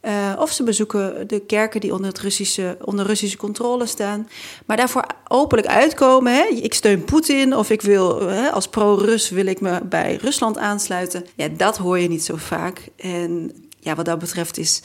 Uh, 0.01 0.33
of 0.39 0.51
ze 0.51 0.63
bezoeken 0.63 1.27
de 1.27 1.39
kerken 1.39 1.81
die 1.81 1.93
onder, 1.93 2.07
het 2.07 2.19
Russische, 2.19 2.77
onder 2.81 3.05
Russische 3.05 3.37
controle 3.37 3.85
staan. 3.85 4.27
Maar 4.65 4.77
daarvoor 4.77 5.05
openlijk 5.27 5.67
uitkomen. 5.67 6.33
Hè? 6.33 6.43
Ik 6.43 6.73
steun 6.73 7.03
Poetin 7.03 7.55
of 7.55 7.69
ik 7.69 7.81
wil, 7.81 8.27
hè, 8.27 8.49
als 8.51 8.67
pro-Rus 8.67 9.29
wil 9.29 9.45
ik 9.45 9.61
me 9.61 9.81
bij 9.83 10.15
Rusland 10.21 10.57
aansluiten. 10.57 11.25
Ja, 11.35 11.47
dat 11.47 11.77
hoor 11.77 11.99
je 11.99 12.07
niet 12.07 12.23
zo 12.23 12.35
vaak. 12.35 12.89
En 12.95 13.51
ja, 13.79 13.95
wat 13.95 14.05
dat 14.05 14.19
betreft 14.19 14.57
is 14.57 14.81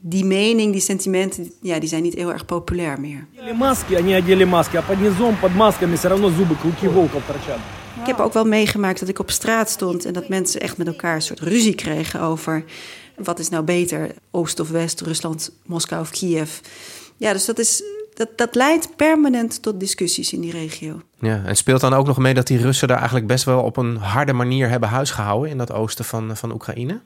die 0.00 0.24
mening, 0.24 0.72
die 0.72 0.80
sentimenten, 0.80 1.52
ja, 1.60 1.78
die 1.78 1.88
zijn 1.88 2.02
niet 2.02 2.14
heel 2.14 2.32
erg 2.32 2.44
populair 2.44 3.00
meer. 3.00 3.26
Ik 8.00 8.06
heb 8.06 8.18
ook 8.18 8.32
wel 8.32 8.44
meegemaakt 8.44 9.00
dat 9.00 9.08
ik 9.08 9.18
op 9.18 9.30
straat 9.30 9.70
stond 9.70 10.04
en 10.04 10.12
dat 10.12 10.28
mensen 10.28 10.60
echt 10.60 10.76
met 10.76 10.86
elkaar 10.86 11.14
een 11.14 11.22
soort 11.22 11.40
ruzie 11.40 11.74
kregen 11.74 12.20
over 12.20 12.64
wat 13.16 13.38
is 13.38 13.48
nou 13.48 13.64
beter, 13.64 14.10
Oost 14.30 14.60
of 14.60 14.70
West, 14.70 15.00
Rusland, 15.00 15.50
Moskou 15.66 16.00
of 16.00 16.10
Kiev. 16.10 16.58
Ja, 17.16 17.32
dus 17.32 17.44
dat 17.44 17.58
is 17.58 17.82
dat, 18.14 18.28
dat 18.36 18.54
leidt 18.54 18.96
permanent 18.96 19.62
tot 19.62 19.80
discussies 19.80 20.32
in 20.32 20.40
die 20.40 20.52
regio. 20.52 21.02
Ja, 21.18 21.42
en 21.44 21.56
speelt 21.56 21.80
dan 21.80 21.94
ook 21.94 22.06
nog 22.06 22.18
mee 22.18 22.34
dat 22.34 22.46
die 22.46 22.58
Russen 22.58 22.88
daar 22.88 22.96
eigenlijk 22.96 23.26
best 23.26 23.44
wel 23.44 23.62
op 23.62 23.76
een 23.76 23.96
harde 23.96 24.32
manier 24.32 24.68
hebben 24.68 24.88
huisgehouden 24.88 25.50
in 25.50 25.58
dat 25.58 25.72
oosten 25.72 26.04
van, 26.04 26.36
van 26.36 26.52
Oekraïne? 26.52 27.00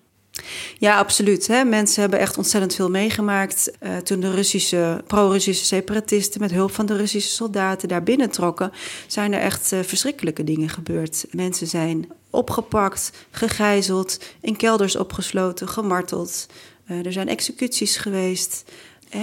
Ja, 0.78 0.98
absoluut. 0.98 1.46
Hè. 1.46 1.64
Mensen 1.64 2.00
hebben 2.00 2.18
echt 2.18 2.36
ontzettend 2.36 2.74
veel 2.74 2.90
meegemaakt. 2.90 3.72
Uh, 3.82 3.96
toen 3.96 4.20
de 4.20 4.30
Russische, 4.30 5.04
pro-Russische 5.06 5.64
separatisten 5.64 6.40
met 6.40 6.50
hulp 6.50 6.74
van 6.74 6.86
de 6.86 6.96
Russische 6.96 7.30
soldaten 7.30 7.88
daar 7.88 8.02
binnentrokken, 8.02 8.72
zijn 9.06 9.32
er 9.32 9.40
echt 9.40 9.72
uh, 9.72 9.80
verschrikkelijke 9.82 10.44
dingen 10.44 10.68
gebeurd. 10.68 11.26
Mensen 11.30 11.66
zijn 11.66 12.12
opgepakt, 12.30 13.12
gegijzeld, 13.30 14.18
in 14.40 14.56
kelders 14.56 14.96
opgesloten, 14.96 15.68
gemarteld. 15.68 16.46
Uh, 16.90 17.06
er 17.06 17.12
zijn 17.12 17.28
executies 17.28 17.96
geweest. 17.96 18.64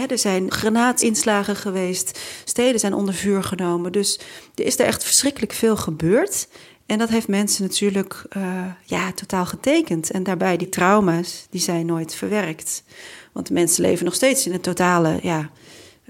er 0.09 0.17
zijn 0.17 0.51
granaatinslagen 0.51 1.55
geweest. 1.55 2.19
Steden 2.45 2.79
zijn 2.79 2.93
onder 2.93 3.13
vuur 3.13 3.43
genomen. 3.43 3.91
Dus 3.91 4.19
er 4.55 4.65
is 4.65 4.79
er 4.79 4.85
echt 4.85 5.03
verschrikkelijk 5.03 5.53
veel 5.53 5.77
gebeurd. 5.77 6.47
En 6.85 6.97
dat 6.97 7.09
heeft 7.09 7.27
mensen 7.27 7.63
natuurlijk 7.63 8.25
uh, 8.37 8.43
ja, 8.83 9.11
totaal 9.11 9.45
getekend. 9.45 10.11
En 10.11 10.23
daarbij 10.23 10.57
die 10.57 10.69
trauma's, 10.69 11.47
die 11.49 11.61
zijn 11.61 11.85
nooit 11.85 12.15
verwerkt. 12.15 12.83
Want 13.31 13.49
mensen 13.49 13.81
leven 13.81 14.05
nog 14.05 14.13
steeds 14.13 14.47
in 14.47 14.53
een 14.53 14.61
totale, 14.61 15.19
ja, 15.21 15.49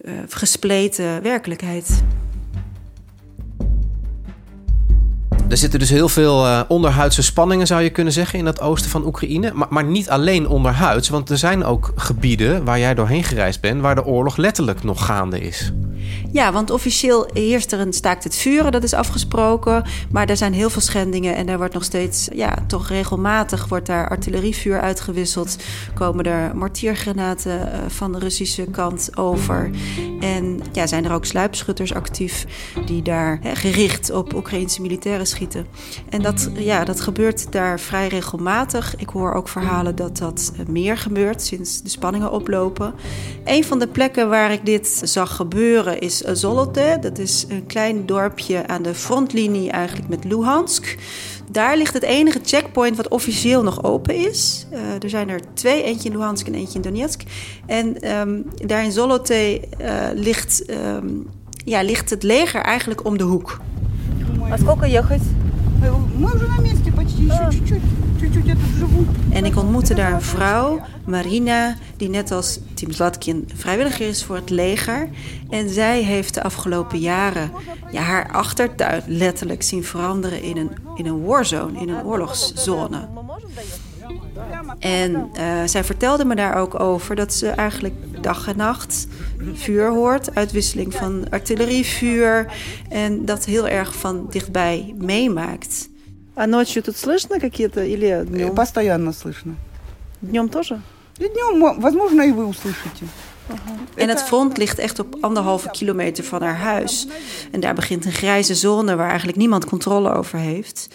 uh, 0.03 0.13
gespleten 0.29 1.22
werkelijkheid. 1.22 2.03
Er 5.50 5.58
zitten 5.58 5.79
dus 5.79 5.89
heel 5.89 6.10
veel 6.10 6.46
uh, 6.46 6.62
onderhuidse 6.67 7.24
spanningen, 7.24 7.67
zou 7.67 7.82
je 7.82 7.89
kunnen 7.89 8.13
zeggen, 8.13 8.39
in 8.39 8.46
het 8.46 8.62
oosten 8.62 8.91
van 8.91 9.05
Oekraïne. 9.05 9.51
Maar, 9.53 9.67
maar 9.70 9.84
niet 9.84 10.10
alleen 10.10 10.48
onderhuids, 10.48 11.10
want 11.10 11.29
er 11.29 11.38
zijn 11.38 11.63
ook 11.63 11.91
gebieden 11.96 12.63
waar 12.63 12.79
jij 12.79 12.94
doorheen 12.94 13.24
gereisd 13.24 13.62
bent, 13.62 13.82
waar 13.82 13.96
de 13.96 14.05
oorlog 14.05 14.38
letterlijk 14.38 14.84
nog 14.84 15.05
gaande 15.05 15.39
is. 15.39 15.72
Ja, 16.32 16.52
want 16.52 16.70
officieel 16.70 17.30
heerst 17.34 17.72
er 17.72 17.80
een 17.80 17.94
staakt 17.94 18.24
het 18.24 18.36
vuren, 18.36 18.72
dat 18.72 18.84
is 18.84 18.94
afgesproken. 18.94 19.84
Maar 20.12 20.30
er 20.30 20.38
zijn 20.38 20.54
heel 20.54 20.70
veel 20.70 20.82
schendingen 20.82 21.36
en 21.36 21.50
er 21.50 21.58
wordt 21.58 21.74
nog 21.74 21.84
steeds, 21.84 22.28
ja, 22.34 22.58
toch 22.68 22.88
regelmatig 22.88 23.68
wordt 23.68 23.86
daar 23.86 24.10
artillerievuur 24.10 24.82
uitgewisseld. 24.82 25.56
Komen 25.94 26.26
er 26.26 26.56
mortiergranaten 26.56 27.72
eh, 27.72 27.80
van 27.88 28.12
de 28.12 28.20
Russische 28.20 28.66
kant 28.72 29.18
over. 29.18 29.70
En 30.20 30.60
ja, 30.72 30.88
zijn 30.88 31.06
er 31.06 31.14
ook 31.14 31.26
sluipschutters 31.26 31.94
actief 31.94 32.46
die 32.86 33.02
daar 33.02 33.40
gericht 33.54 34.12
op 34.12 34.34
Oekraïnse 34.34 34.82
militairen 34.82 35.28
schieten. 35.28 35.66
En 36.10 36.22
dat, 36.22 36.50
ja, 36.54 36.84
dat 36.84 37.02
gebeurt 37.02 37.52
daar 37.52 37.80
vrij 37.80 38.08
regelmatig. 38.08 38.96
Ik 38.96 39.10
hoor 39.10 39.34
ook 39.34 39.48
verhalen 39.48 39.96
dat 39.96 40.18
dat 40.18 40.52
eh, 40.58 40.66
meer 40.66 40.98
gebeurt 40.98 41.42
sinds 41.42 41.82
de 41.82 41.90
spanningen 41.90 42.32
oplopen. 42.32 42.94
Een 43.44 43.64
van 43.64 43.80
de 43.80 43.88
plekken 43.88 44.30
waar 44.30 44.52
ik 44.52 44.66
dit 44.66 45.02
zag 45.04 45.36
gebeuren 45.36 45.95
is 45.95 46.19
Zolote. 46.19 46.99
Dat 47.00 47.19
is 47.19 47.47
een 47.49 47.67
klein 47.67 48.07
dorpje 48.07 48.67
aan 48.67 48.83
de 48.83 48.95
frontlinie 48.95 49.71
eigenlijk 49.71 50.09
met 50.09 50.25
Luhansk. 50.25 50.97
Daar 51.50 51.76
ligt 51.76 51.95
het 51.95 52.02
enige 52.02 52.40
checkpoint 52.45 52.97
wat 52.97 53.09
officieel 53.09 53.62
nog 53.62 53.85
open 53.85 54.14
is. 54.14 54.67
Uh, 54.73 55.02
er 55.02 55.11
zijn 55.11 55.29
er 55.29 55.40
twee, 55.55 55.83
eentje 55.83 56.09
in 56.09 56.17
Luhansk 56.17 56.47
en 56.47 56.55
eentje 56.55 56.75
in 56.75 56.83
Donetsk. 56.83 57.23
En 57.67 58.19
um, 58.19 58.45
daar 58.67 58.85
in 58.85 58.93
Zolote 58.93 59.61
uh, 59.81 59.87
ligt, 60.14 60.71
um, 60.71 61.29
ja, 61.64 61.83
ligt 61.83 62.11
het 62.11 62.23
leger 62.23 62.61
eigenlijk 62.61 63.05
om 63.05 63.19
de 63.19 63.25
hoek. 63.25 63.61
А 64.50 64.59
сколько 64.59 64.87
ехать? 64.87 65.23
Мы 66.17 66.35
уже 66.35 66.47
на 66.49 66.61
месте 66.61 66.90
почти, 66.90 66.90
еще 66.90 66.94
чуть-чуть. 66.94 66.94
en 69.29 69.46
ik 69.46 69.58
ontmoette 69.58 69.94
daar 69.94 70.13
een 70.13 70.22
vrouw, 70.22 70.82
Marina, 71.05 71.75
die 71.98 72.10
net 72.10 72.32
als 72.32 72.60
Tim 72.74 72.91
Zlatkin 72.91 73.50
vrijwilliger 73.55 74.08
is 74.08 74.24
voor 74.24 74.36
het 74.36 74.50
leger. 74.50 75.10
En 75.50 75.70
zij 75.70 76.01
heeft 76.01 76.34
de 76.34 76.44
afgelopen 76.44 77.00
jaren 77.00 77.51
ja, 77.91 78.01
haar 78.01 78.32
achtertuin 78.32 79.03
letterlijk 79.08 79.63
zien 79.63 79.84
veranderen 79.84 80.41
in 80.41 80.58
een, 80.58 80.72
in 80.96 81.05
een 81.05 81.24
warzone, 81.24 81.79
in 81.79 81.89
een 81.89 82.03
oorlogszone. 82.03 83.08
En 84.79 85.12
uh, 85.12 85.62
zij 85.65 85.84
vertelde 85.84 86.25
me 86.25 86.36
daar 86.36 86.55
ook 86.55 86.79
over 86.79 87.15
dat 87.15 87.34
ze 87.34 87.48
eigenlijk 87.48 87.96
dag 88.22 88.48
en 88.48 88.58
nacht 88.58 89.08
vuur 89.53 89.89
hoort, 89.89 90.36
uitwisseling 90.36 90.94
van 90.94 91.29
artillerievuur 91.29 92.53
en 92.89 93.25
dat 93.25 93.46
heel 93.46 93.67
erg 93.67 93.96
van 93.96 94.27
dichtbij 94.29 94.94
meemaakt. 94.98 95.89
А 96.35 96.47
ночью 96.47 96.83
тут 96.83 96.97
слышно 96.97 97.40
какие-то 97.40 97.83
или 97.85 98.25
днем? 98.26 98.55
Постоянно 98.55 99.12
слышно. 99.12 99.57
Днем 100.21 100.49
тоже? 100.49 100.81
И 101.19 101.29
днем, 101.29 101.81
возможно, 101.81 102.23
и 102.23 102.33
вы 102.33 102.47
услышите. 102.47 103.07
En 103.95 104.09
het 104.09 104.23
front 104.23 104.57
ligt 104.57 104.79
echt 104.79 104.99
op 104.99 105.17
anderhalve 105.21 105.71
kilometer 105.71 106.25
van 106.25 106.43
haar 106.43 106.59
huis. 106.59 107.07
En 107.50 107.61
daar 107.61 107.75
begint 107.75 108.05
een 108.05 108.12
grijze 108.12 108.55
zone 108.55 108.97
waar 108.97 109.09
eigenlijk 109.09 109.38
niemand 109.38 109.64
controle 109.64 110.12
over 110.12 110.38
heeft. 110.38 110.88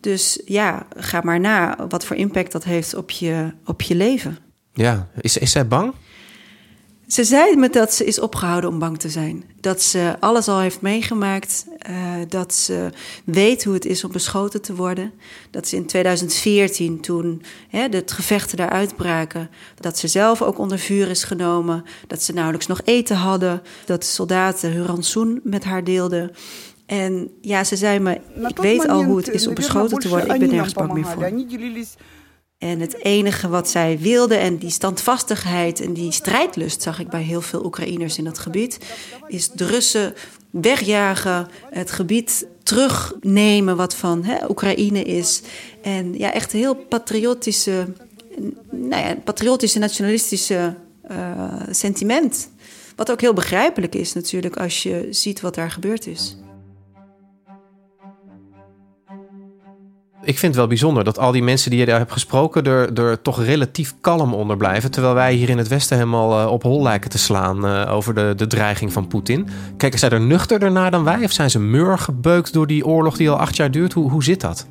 Dus 0.00 0.40
ja, 0.44 0.86
ga 0.96 1.20
maar 1.24 1.40
na 1.40 1.76
wat 1.88 2.04
voor 2.04 2.16
impact 2.16 2.52
dat 2.52 2.64
heeft 2.64 2.94
op 2.94 3.10
je, 3.10 3.52
op 3.64 3.82
je 3.82 3.94
leven. 3.94 4.38
Ja, 4.72 5.08
is, 5.20 5.36
is 5.36 5.50
zij 5.50 5.66
bang? 5.66 5.94
Ze 7.13 7.23
zei 7.23 7.55
me 7.55 7.69
dat 7.69 7.93
ze 7.93 8.05
is 8.05 8.19
opgehouden 8.19 8.69
om 8.69 8.79
bang 8.79 8.99
te 8.99 9.09
zijn. 9.09 9.43
Dat 9.59 9.81
ze 9.81 10.15
alles 10.19 10.47
al 10.47 10.59
heeft 10.59 10.81
meegemaakt. 10.81 11.65
Uh, 11.89 11.95
dat 12.27 12.53
ze 12.53 12.89
weet 13.23 13.63
hoe 13.63 13.73
het 13.73 13.85
is 13.85 14.03
om 14.03 14.11
beschoten 14.11 14.61
te 14.61 14.75
worden. 14.75 15.13
Dat 15.51 15.67
ze 15.67 15.75
in 15.75 15.85
2014, 15.85 17.01
toen 17.01 17.41
hè, 17.69 17.89
de 17.89 18.03
gevechten 18.05 18.57
daar 18.57 18.69
uitbraken, 18.69 19.49
dat 19.79 19.97
ze 19.97 20.07
zelf 20.07 20.41
ook 20.41 20.57
onder 20.57 20.79
vuur 20.79 21.09
is 21.09 21.23
genomen. 21.23 21.83
Dat 22.07 22.23
ze 22.23 22.33
nauwelijks 22.33 22.67
nog 22.67 22.81
eten 22.83 23.15
hadden. 23.15 23.61
Dat 23.85 24.01
de 24.01 24.07
soldaten 24.07 24.71
hun 24.71 24.85
rantsoen 24.85 25.39
met 25.43 25.63
haar 25.63 25.83
deelden. 25.83 26.31
En 26.85 27.29
ja, 27.41 27.63
ze 27.63 27.75
zei 27.75 27.99
me: 27.99 28.19
Ik 28.47 28.57
weet 28.57 28.87
al 28.87 29.03
hoe 29.03 29.17
het 29.17 29.29
is 29.29 29.47
om 29.47 29.53
beschoten 29.53 29.99
te 29.99 30.09
worden. 30.09 30.33
Ik 30.33 30.39
ben 30.39 30.49
nergens 30.49 30.73
bang 30.73 30.93
meer 30.93 31.05
voor. 31.05 31.31
En 32.63 32.79
het 32.79 33.03
enige 33.03 33.47
wat 33.47 33.69
zij 33.69 33.99
wilde, 33.99 34.35
en 34.35 34.57
die 34.57 34.69
standvastigheid 34.69 35.81
en 35.81 35.93
die 35.93 36.11
strijdlust 36.11 36.81
zag 36.81 36.99
ik 36.99 37.09
bij 37.09 37.21
heel 37.21 37.41
veel 37.41 37.65
Oekraïners 37.65 38.17
in 38.17 38.23
dat 38.23 38.39
gebied, 38.39 38.77
is 39.27 39.49
de 39.49 39.65
Russen 39.65 40.13
wegjagen, 40.49 41.47
het 41.69 41.91
gebied 41.91 42.47
terugnemen 42.63 43.75
wat 43.75 43.95
van 43.95 44.23
hè, 44.23 44.49
Oekraïne 44.49 45.03
is. 45.03 45.41
En 45.81 46.17
ja, 46.17 46.33
echt 46.33 46.51
heel 46.51 46.75
patriotische, 46.75 47.87
nou 48.69 49.05
ja, 49.07 49.15
patriotische, 49.23 49.79
nationalistische 49.79 50.75
uh, 51.11 51.61
sentiment. 51.69 52.49
Wat 52.95 53.11
ook 53.11 53.21
heel 53.21 53.33
begrijpelijk 53.33 53.95
is 53.95 54.13
natuurlijk 54.13 54.57
als 54.57 54.83
je 54.83 55.07
ziet 55.09 55.41
wat 55.41 55.55
daar 55.55 55.71
gebeurd 55.71 56.07
is. 56.07 56.37
Ik 60.25 60.37
vind 60.37 60.41
het 60.41 60.55
wel 60.55 60.67
bijzonder 60.67 61.03
dat 61.03 61.19
al 61.19 61.31
die 61.31 61.43
mensen 61.43 61.69
die 61.69 61.79
je 61.79 61.85
daar 61.85 61.99
hebt 61.99 62.11
gesproken... 62.11 62.63
er, 62.63 62.93
er 62.93 63.21
toch 63.21 63.43
relatief 63.43 63.93
kalm 64.01 64.33
onder 64.33 64.57
blijven... 64.57 64.91
terwijl 64.91 65.13
wij 65.13 65.33
hier 65.33 65.49
in 65.49 65.57
het 65.57 65.67
Westen 65.67 65.97
helemaal 65.97 66.39
eh, 66.39 66.51
op 66.51 66.63
hol 66.63 66.83
lijken 66.83 67.09
te 67.09 67.17
slaan... 67.17 67.65
eh, 67.67 67.93
over 67.93 68.13
de, 68.15 68.33
de 68.37 68.47
dreiging 68.47 68.93
van 68.93 69.07
Poetin. 69.07 69.47
Kijken 69.77 69.99
zij 69.99 70.09
er 70.09 70.21
nuchterder 70.21 70.71
naar 70.71 70.91
dan 70.91 71.03
wij? 71.03 71.23
Of 71.23 71.31
zijn 71.31 71.49
ze 71.49 71.59
mur 71.59 71.97
gebeukt 71.97 72.53
door 72.53 72.67
die 72.67 72.85
oorlog 72.85 73.17
die 73.17 73.29
al 73.29 73.37
acht 73.37 73.55
jaar 73.55 73.71
duurt? 73.71 73.93
Hoe, 73.93 74.09
hoe 74.09 74.23
zit 74.23 74.41
dat? 74.41 74.67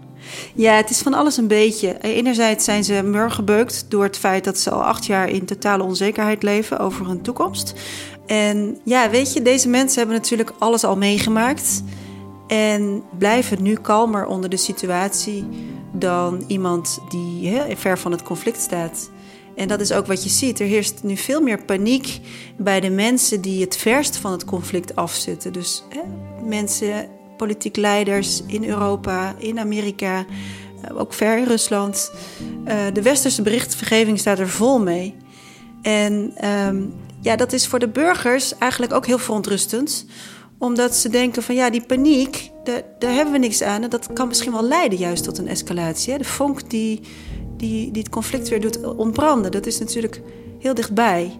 Ja, 0.54 0.74
het 0.74 0.90
is 0.90 0.98
van 0.98 1.14
alles 1.14 1.36
een 1.36 1.48
beetje. 1.48 1.96
Enerzijds 2.00 2.64
zijn 2.64 2.84
ze 2.84 3.02
murgebeukt 3.04 3.84
door 3.88 4.02
het 4.02 4.18
feit 4.18 4.44
dat 4.44 4.58
ze 4.58 4.70
al 4.70 4.82
acht 4.84 5.06
jaar 5.06 5.28
in 5.28 5.44
totale 5.44 5.82
onzekerheid 5.82 6.42
leven 6.42 6.78
over 6.78 7.06
hun 7.06 7.22
toekomst. 7.22 7.74
En 8.26 8.78
ja, 8.84 9.10
weet 9.10 9.32
je, 9.32 9.42
deze 9.42 9.68
mensen 9.68 9.98
hebben 9.98 10.16
natuurlijk 10.16 10.52
alles 10.58 10.84
al 10.84 10.96
meegemaakt. 10.96 11.82
En 12.52 13.02
blijven 13.18 13.62
nu 13.62 13.74
kalmer 13.74 14.26
onder 14.26 14.50
de 14.50 14.56
situatie 14.56 15.48
dan 15.92 16.44
iemand 16.46 16.98
die 17.08 17.48
heel 17.48 17.76
ver 17.76 17.98
van 17.98 18.12
het 18.12 18.22
conflict 18.22 18.60
staat. 18.60 19.10
En 19.56 19.68
dat 19.68 19.80
is 19.80 19.92
ook 19.92 20.06
wat 20.06 20.22
je 20.22 20.28
ziet. 20.28 20.60
Er 20.60 20.66
heerst 20.66 21.02
nu 21.02 21.16
veel 21.16 21.40
meer 21.40 21.64
paniek 21.64 22.20
bij 22.56 22.80
de 22.80 22.90
mensen 22.90 23.40
die 23.40 23.60
het 23.60 23.76
verst 23.76 24.16
van 24.16 24.32
het 24.32 24.44
conflict 24.44 24.96
afzitten. 24.96 25.52
Dus 25.52 25.84
hè, 25.88 26.00
mensen, 26.46 27.08
politiek 27.36 27.76
leiders 27.76 28.42
in 28.46 28.64
Europa, 28.64 29.34
in 29.38 29.58
Amerika, 29.58 30.24
eh, 30.82 30.98
ook 30.98 31.12
ver 31.12 31.38
in 31.38 31.46
Rusland. 31.46 32.12
Uh, 32.68 32.74
de 32.92 33.02
westerse 33.02 33.42
berichtgeving 33.42 34.18
staat 34.18 34.38
er 34.38 34.48
vol 34.48 34.80
mee. 34.80 35.16
En 35.82 36.34
um, 36.48 36.94
ja, 37.20 37.36
dat 37.36 37.52
is 37.52 37.66
voor 37.66 37.78
de 37.78 37.88
burgers 37.88 38.58
eigenlijk 38.58 38.92
ook 38.92 39.06
heel 39.06 39.18
verontrustend 39.18 40.06
omdat 40.62 40.94
ze 40.94 41.08
denken 41.08 41.42
van 41.42 41.54
ja, 41.54 41.70
die 41.70 41.82
paniek, 41.82 42.50
daar, 42.64 42.82
daar 42.98 43.12
hebben 43.12 43.32
we 43.32 43.38
niks 43.38 43.62
aan. 43.62 43.82
En 43.82 43.90
dat 43.90 44.12
kan 44.12 44.28
misschien 44.28 44.52
wel 44.52 44.64
leiden 44.64 44.98
juist 44.98 45.24
tot 45.24 45.38
een 45.38 45.48
escalatie. 45.48 46.12
Hè? 46.12 46.18
De 46.18 46.24
vonk 46.24 46.70
die, 46.70 47.00
die, 47.56 47.90
die 47.90 48.02
het 48.02 48.10
conflict 48.10 48.48
weer 48.48 48.60
doet 48.60 48.84
ontbranden, 48.84 49.50
dat 49.50 49.66
is 49.66 49.78
natuurlijk 49.78 50.20
heel 50.58 50.74
dichtbij. 50.74 51.38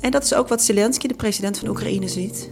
En 0.00 0.10
dat 0.10 0.24
is 0.24 0.34
ook 0.34 0.48
wat 0.48 0.62
Zelensky, 0.62 1.08
de 1.08 1.14
president 1.14 1.58
van 1.58 1.68
Oekraïne, 1.68 2.08
ziet. 2.08 2.50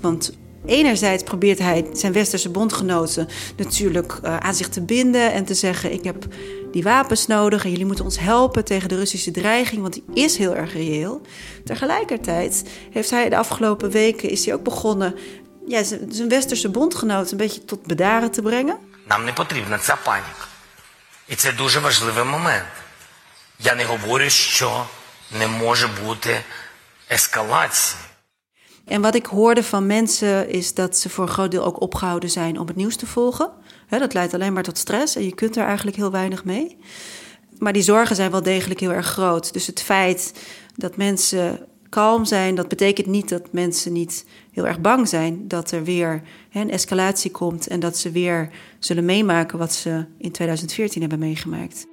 Want 0.00 0.38
enerzijds 0.67 1.23
probeert 1.23 1.59
hij 1.59 1.85
zijn 1.93 2.13
westerse 2.13 2.49
bondgenoten 2.49 3.27
natuurlijk 3.57 4.19
uh, 4.23 4.37
aan 4.37 4.55
zich 4.55 4.69
te 4.69 4.81
binden 4.81 5.33
en 5.33 5.45
te 5.45 5.53
zeggen: 5.53 5.91
Ik 5.93 6.03
heb 6.03 6.25
die 6.71 6.83
wapens 6.83 7.27
nodig 7.27 7.63
en 7.63 7.69
jullie 7.69 7.85
moeten 7.85 8.05
ons 8.05 8.19
helpen 8.19 8.65
tegen 8.65 8.89
de 8.89 8.95
Russische 8.95 9.31
dreiging, 9.31 9.81
want 9.81 9.93
die 9.93 10.03
is 10.13 10.37
heel 10.37 10.55
erg 10.55 10.73
reëel. 10.73 11.21
Tegelijkertijd 11.65 12.63
heeft 12.91 13.09
hij 13.09 13.29
de 13.29 13.37
afgelopen 13.37 13.89
weken 13.89 14.29
is 14.29 14.45
hij 14.45 14.53
ook 14.53 14.63
begonnen 14.63 15.15
ja, 15.67 15.83
zijn 15.83 16.29
westerse 16.29 16.69
bondgenoten 16.69 17.31
een 17.31 17.37
beetje 17.37 17.65
tot 17.65 17.83
bedaren 17.83 18.31
te 18.31 18.41
brengen. 18.41 18.77
Нам 19.07 19.25
не 19.25 19.33
потрібна 19.33 19.77
ця 19.77 19.95
паніка. 19.95 20.47
І 21.27 21.35
це 21.35 21.51
дуже 21.51 21.79
важливий 21.79 22.23
момент. 22.23 22.65
Я 23.59 23.75
не 23.75 23.85
говорю, 23.85 24.29
що 24.29 24.85
не 25.31 25.47
може 25.47 25.87
бути 25.87 26.43
ескалації. 27.09 28.01
En 28.88 29.00
wat 29.00 29.14
ik 29.14 29.26
hoorde 29.26 29.62
van 29.62 29.86
mensen 29.86 30.48
is 30.48 30.74
dat 30.74 30.96
ze 30.96 31.08
voor 31.08 31.24
een 31.24 31.32
groot 31.32 31.50
deel 31.50 31.64
ook 31.64 31.80
opgehouden 31.80 32.30
zijn 32.30 32.58
om 32.58 32.66
het 32.66 32.76
nieuws 32.76 32.96
te 32.96 33.06
volgen. 33.06 33.50
dat 33.88 34.14
leidt 34.14 34.34
alleen 34.34 34.52
maar 34.52 34.62
tot 34.62 34.78
stress 34.78 35.16
en 35.16 35.24
je 35.24 35.34
kunt 35.34 35.56
er 35.56 35.64
eigenlijk 35.64 35.96
heel 35.96 36.10
weinig 36.10 36.44
mee. 36.44 36.76
Maar 37.58 37.72
die 37.72 37.82
zorgen 37.82 38.16
zijn 38.16 38.30
wel 38.30 38.42
degelijk 38.42 38.80
heel 38.80 38.92
erg 38.92 39.06
groot. 39.06 39.52
Dus 39.52 39.66
het 39.66 39.82
feit 39.82 40.32
dat 40.76 40.96
mensen 40.96 41.66
kalm 41.88 42.24
zijn, 42.24 42.54
dat 42.54 42.68
betekent 42.68 43.06
niet 43.06 43.28
dat 43.28 43.52
mensen 43.52 43.92
niet 43.92 44.24
heel 44.52 44.66
erg 44.66 44.80
bang 44.80 45.08
zijn 45.08 45.48
dat 45.48 45.70
er 45.70 45.84
weer 45.84 46.22
een 46.52 46.70
escalatie 46.70 47.30
komt 47.30 47.66
en 47.66 47.80
dat 47.80 47.96
ze 47.96 48.10
weer 48.10 48.50
zullen 48.78 49.04
meemaken 49.04 49.58
wat 49.58 49.72
ze 49.72 50.04
in 50.18 50.32
2014 50.32 51.00
hebben 51.00 51.18
meegemaakt. 51.18 51.86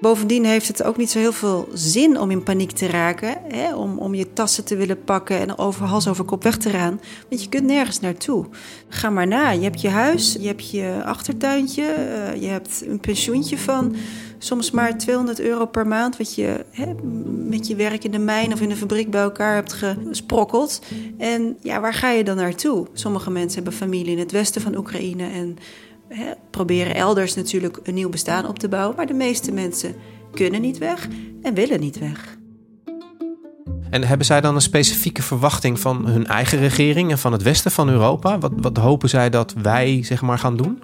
Bovendien 0.00 0.44
heeft 0.44 0.68
het 0.68 0.82
ook 0.82 0.96
niet 0.96 1.10
zo 1.10 1.18
heel 1.18 1.32
veel 1.32 1.68
zin 1.72 2.20
om 2.20 2.30
in 2.30 2.42
paniek 2.42 2.70
te 2.70 2.86
raken. 2.86 3.36
Hè? 3.48 3.74
Om, 3.74 3.98
om 3.98 4.14
je 4.14 4.32
tassen 4.32 4.64
te 4.64 4.76
willen 4.76 5.04
pakken 5.04 5.38
en 5.38 5.58
over 5.58 5.86
hals 5.86 6.08
over 6.08 6.24
kop 6.24 6.42
weg 6.42 6.56
te 6.56 6.70
gaan. 6.70 7.00
Want 7.28 7.42
je 7.42 7.48
kunt 7.48 7.64
nergens 7.64 8.00
naartoe. 8.00 8.46
Ga 8.88 9.10
maar 9.10 9.26
na. 9.26 9.50
Je 9.50 9.62
hebt 9.62 9.80
je 9.80 9.88
huis, 9.88 10.36
je 10.40 10.46
hebt 10.46 10.70
je 10.70 11.02
achtertuintje, 11.04 11.82
uh, 11.82 12.42
je 12.42 12.46
hebt 12.46 12.82
een 12.86 13.00
pensioentje 13.00 13.58
van 13.58 13.94
soms 14.38 14.70
maar 14.70 14.98
200 14.98 15.40
euro 15.40 15.66
per 15.66 15.86
maand. 15.86 16.16
Wat 16.16 16.34
je 16.34 16.64
hè, 16.70 16.94
met 17.48 17.66
je 17.66 17.76
werk 17.76 18.04
in 18.04 18.10
de 18.10 18.18
mijn 18.18 18.52
of 18.52 18.60
in 18.60 18.68
de 18.68 18.76
fabriek 18.76 19.10
bij 19.10 19.22
elkaar 19.22 19.54
hebt 19.54 19.72
gesprokkeld. 19.72 20.82
En 21.18 21.56
ja, 21.60 21.80
waar 21.80 21.94
ga 21.94 22.10
je 22.10 22.24
dan 22.24 22.36
naartoe? 22.36 22.86
Sommige 22.92 23.30
mensen 23.30 23.54
hebben 23.54 23.78
familie 23.78 24.12
in 24.12 24.18
het 24.18 24.32
westen 24.32 24.60
van 24.60 24.76
Oekraïne 24.76 25.30
en 25.30 25.56
hè, 26.08 26.32
proberen 26.50 26.94
elders 26.94 27.34
natuurlijk 27.34 27.78
een 27.82 27.94
nieuw 27.94 28.08
bestaan 28.08 28.48
op 28.48 28.58
te 28.58 28.68
bouwen. 28.68 28.96
Maar 28.96 29.06
de 29.06 29.14
meeste 29.14 29.52
mensen 29.52 29.94
kunnen 30.32 30.60
niet 30.60 30.78
weg 30.78 31.08
en 31.42 31.54
willen 31.54 31.80
niet 31.80 31.98
weg. 31.98 32.36
En 33.90 34.04
hebben 34.04 34.26
zij 34.26 34.40
dan 34.40 34.54
een 34.54 34.60
specifieke 34.60 35.22
verwachting 35.22 35.80
van 35.80 36.06
hun 36.06 36.26
eigen 36.26 36.58
regering 36.58 37.10
en 37.10 37.18
van 37.18 37.32
het 37.32 37.42
westen 37.42 37.70
van 37.70 37.88
Europa? 37.88 38.38
Wat, 38.38 38.52
wat 38.56 38.76
hopen 38.76 39.08
zij 39.08 39.30
dat 39.30 39.52
wij 39.62 40.02
zeg 40.02 40.22
maar 40.22 40.38
gaan 40.38 40.56
doen? 40.56 40.82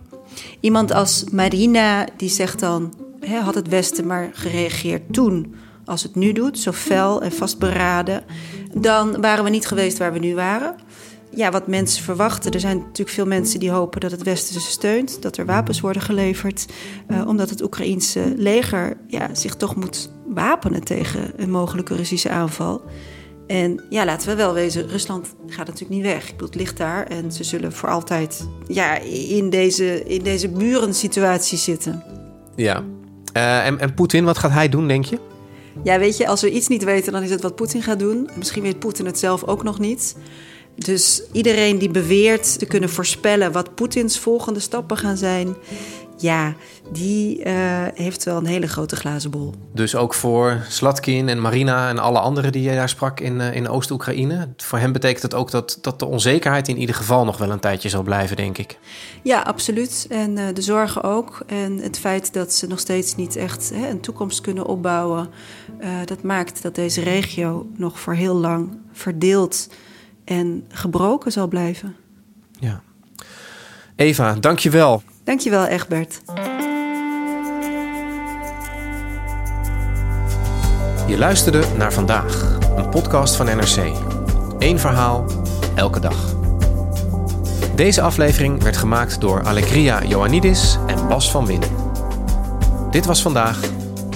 Iemand 0.60 0.92
als 0.92 1.24
Marina 1.32 2.06
die 2.16 2.28
zegt 2.28 2.60
dan: 2.60 2.94
hè, 3.20 3.38
had 3.38 3.54
het 3.54 3.68
westen 3.68 4.06
maar 4.06 4.30
gereageerd 4.32 5.12
toen 5.12 5.54
als 5.84 6.02
het 6.02 6.14
nu 6.14 6.32
doet, 6.32 6.58
zo 6.58 6.72
fel 6.72 7.22
en 7.22 7.32
vastberaden, 7.32 8.24
dan 8.74 9.20
waren 9.20 9.44
we 9.44 9.50
niet 9.50 9.66
geweest 9.66 9.98
waar 9.98 10.12
we 10.12 10.18
nu 10.18 10.34
waren 10.34 10.74
ja, 11.34 11.50
wat 11.50 11.66
mensen 11.66 12.04
verwachten. 12.04 12.52
Er 12.52 12.60
zijn 12.60 12.76
natuurlijk 12.76 13.08
veel 13.08 13.26
mensen 13.26 13.60
die 13.60 13.70
hopen 13.70 14.00
dat 14.00 14.10
het 14.10 14.22
Westen 14.22 14.60
ze 14.60 14.70
steunt, 14.70 15.22
dat 15.22 15.36
er 15.36 15.46
wapens 15.46 15.80
worden 15.80 16.02
geleverd, 16.02 16.66
uh, 17.10 17.28
omdat 17.28 17.50
het 17.50 17.62
Oekraïense 17.62 18.32
leger 18.36 18.96
ja, 19.06 19.34
zich 19.34 19.54
toch 19.54 19.76
moet 19.76 20.10
wapenen 20.26 20.84
tegen 20.84 21.32
een 21.36 21.50
mogelijke 21.50 21.94
Russische 21.94 22.30
aanval. 22.30 22.82
En 23.46 23.84
ja, 23.90 24.04
laten 24.04 24.28
we 24.28 24.34
wel 24.34 24.52
wezen, 24.52 24.88
Rusland 24.88 25.34
gaat 25.46 25.66
natuurlijk 25.66 25.90
niet 25.90 26.02
weg. 26.02 26.24
Ik 26.24 26.32
bedoel, 26.32 26.48
het 26.48 26.56
ligt 26.56 26.76
daar 26.76 27.06
en 27.06 27.32
ze 27.32 27.44
zullen 27.44 27.72
voor 27.72 27.88
altijd 27.88 28.48
ja, 28.66 28.98
in 28.98 29.50
deze, 29.50 30.04
in 30.04 30.22
deze 30.22 30.48
burensituatie 30.48 31.58
zitten. 31.58 32.02
Ja. 32.56 32.84
Uh, 33.36 33.66
en, 33.66 33.78
en 33.78 33.94
Poetin, 33.94 34.24
wat 34.24 34.38
gaat 34.38 34.50
hij 34.50 34.68
doen, 34.68 34.88
denk 34.88 35.04
je? 35.04 35.18
Ja, 35.82 35.98
weet 35.98 36.16
je, 36.16 36.26
als 36.26 36.40
we 36.40 36.50
iets 36.50 36.68
niet 36.68 36.84
weten, 36.84 37.12
dan 37.12 37.22
is 37.22 37.30
het 37.30 37.42
wat 37.42 37.56
Poetin 37.56 37.82
gaat 37.82 37.98
doen. 37.98 38.30
Misschien 38.36 38.62
weet 38.62 38.78
Poetin 38.78 39.06
het 39.06 39.18
zelf 39.18 39.44
ook 39.44 39.62
nog 39.62 39.78
niet. 39.78 40.16
Dus 40.76 41.22
iedereen 41.32 41.78
die 41.78 41.90
beweert 41.90 42.58
te 42.58 42.66
kunnen 42.66 42.90
voorspellen 42.90 43.52
wat 43.52 43.74
Poetins 43.74 44.18
volgende 44.18 44.60
stappen 44.60 44.96
gaan 44.96 45.16
zijn, 45.16 45.56
ja, 46.16 46.54
die 46.92 47.44
uh, 47.44 47.52
heeft 47.94 48.24
wel 48.24 48.36
een 48.36 48.46
hele 48.46 48.66
grote 48.66 48.96
glazen 48.96 49.30
bol. 49.30 49.54
Dus 49.74 49.96
ook 49.96 50.14
voor 50.14 50.64
Slatkin 50.68 51.28
en 51.28 51.40
Marina 51.40 51.88
en 51.88 51.98
alle 51.98 52.18
anderen 52.18 52.52
die 52.52 52.62
jij 52.62 52.74
daar 52.74 52.88
sprak 52.88 53.20
in, 53.20 53.40
uh, 53.40 53.54
in 53.54 53.68
Oost-Oekraïne. 53.68 54.48
Voor 54.56 54.78
hem 54.78 54.92
betekent 54.92 55.22
het 55.22 55.34
ook 55.34 55.50
dat, 55.50 55.78
dat 55.80 55.98
de 55.98 56.06
onzekerheid 56.06 56.68
in 56.68 56.78
ieder 56.78 56.94
geval 56.94 57.24
nog 57.24 57.38
wel 57.38 57.50
een 57.50 57.60
tijdje 57.60 57.88
zal 57.88 58.02
blijven, 58.02 58.36
denk 58.36 58.58
ik. 58.58 58.78
Ja, 59.22 59.40
absoluut. 59.40 60.06
En 60.10 60.36
uh, 60.36 60.44
de 60.54 60.62
zorgen 60.62 61.02
ook. 61.02 61.42
En 61.46 61.78
het 61.78 61.98
feit 61.98 62.32
dat 62.32 62.52
ze 62.52 62.66
nog 62.66 62.78
steeds 62.78 63.16
niet 63.16 63.36
echt 63.36 63.70
hè, 63.74 63.88
een 63.88 64.00
toekomst 64.00 64.40
kunnen 64.40 64.66
opbouwen, 64.66 65.28
dat 66.04 66.22
maakt 66.22 66.62
dat 66.62 66.74
deze 66.74 67.00
regio 67.00 67.66
nog 67.76 68.00
voor 68.00 68.14
heel 68.14 68.34
lang 68.34 68.78
verdeeld 68.92 69.68
en 70.24 70.64
gebroken 70.68 71.32
zal 71.32 71.48
blijven. 71.48 71.96
Ja. 72.50 72.82
Eva, 73.96 74.34
dankjewel. 74.34 75.02
Dankjewel, 75.24 75.66
Egbert. 75.66 76.20
Je 81.06 81.18
luisterde 81.18 81.64
naar 81.76 81.92
vandaag, 81.92 82.58
een 82.76 82.88
podcast 82.88 83.36
van 83.36 83.46
NRC. 83.46 83.96
Eén 84.58 84.78
verhaal, 84.78 85.24
elke 85.74 86.00
dag. 86.00 86.34
Deze 87.74 88.02
aflevering 88.02 88.62
werd 88.62 88.76
gemaakt 88.76 89.20
door 89.20 89.42
Allegria 89.42 90.02
Ioannidis 90.02 90.78
en 90.86 91.08
Bas 91.08 91.30
van 91.30 91.46
Winnen. 91.46 91.70
Dit 92.90 93.04
was 93.04 93.22
vandaag, 93.22 93.60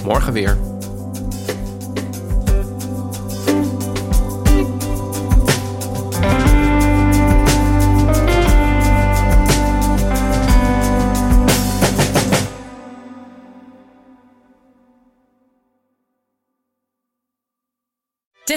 morgen 0.03 0.33
weer. 0.33 0.66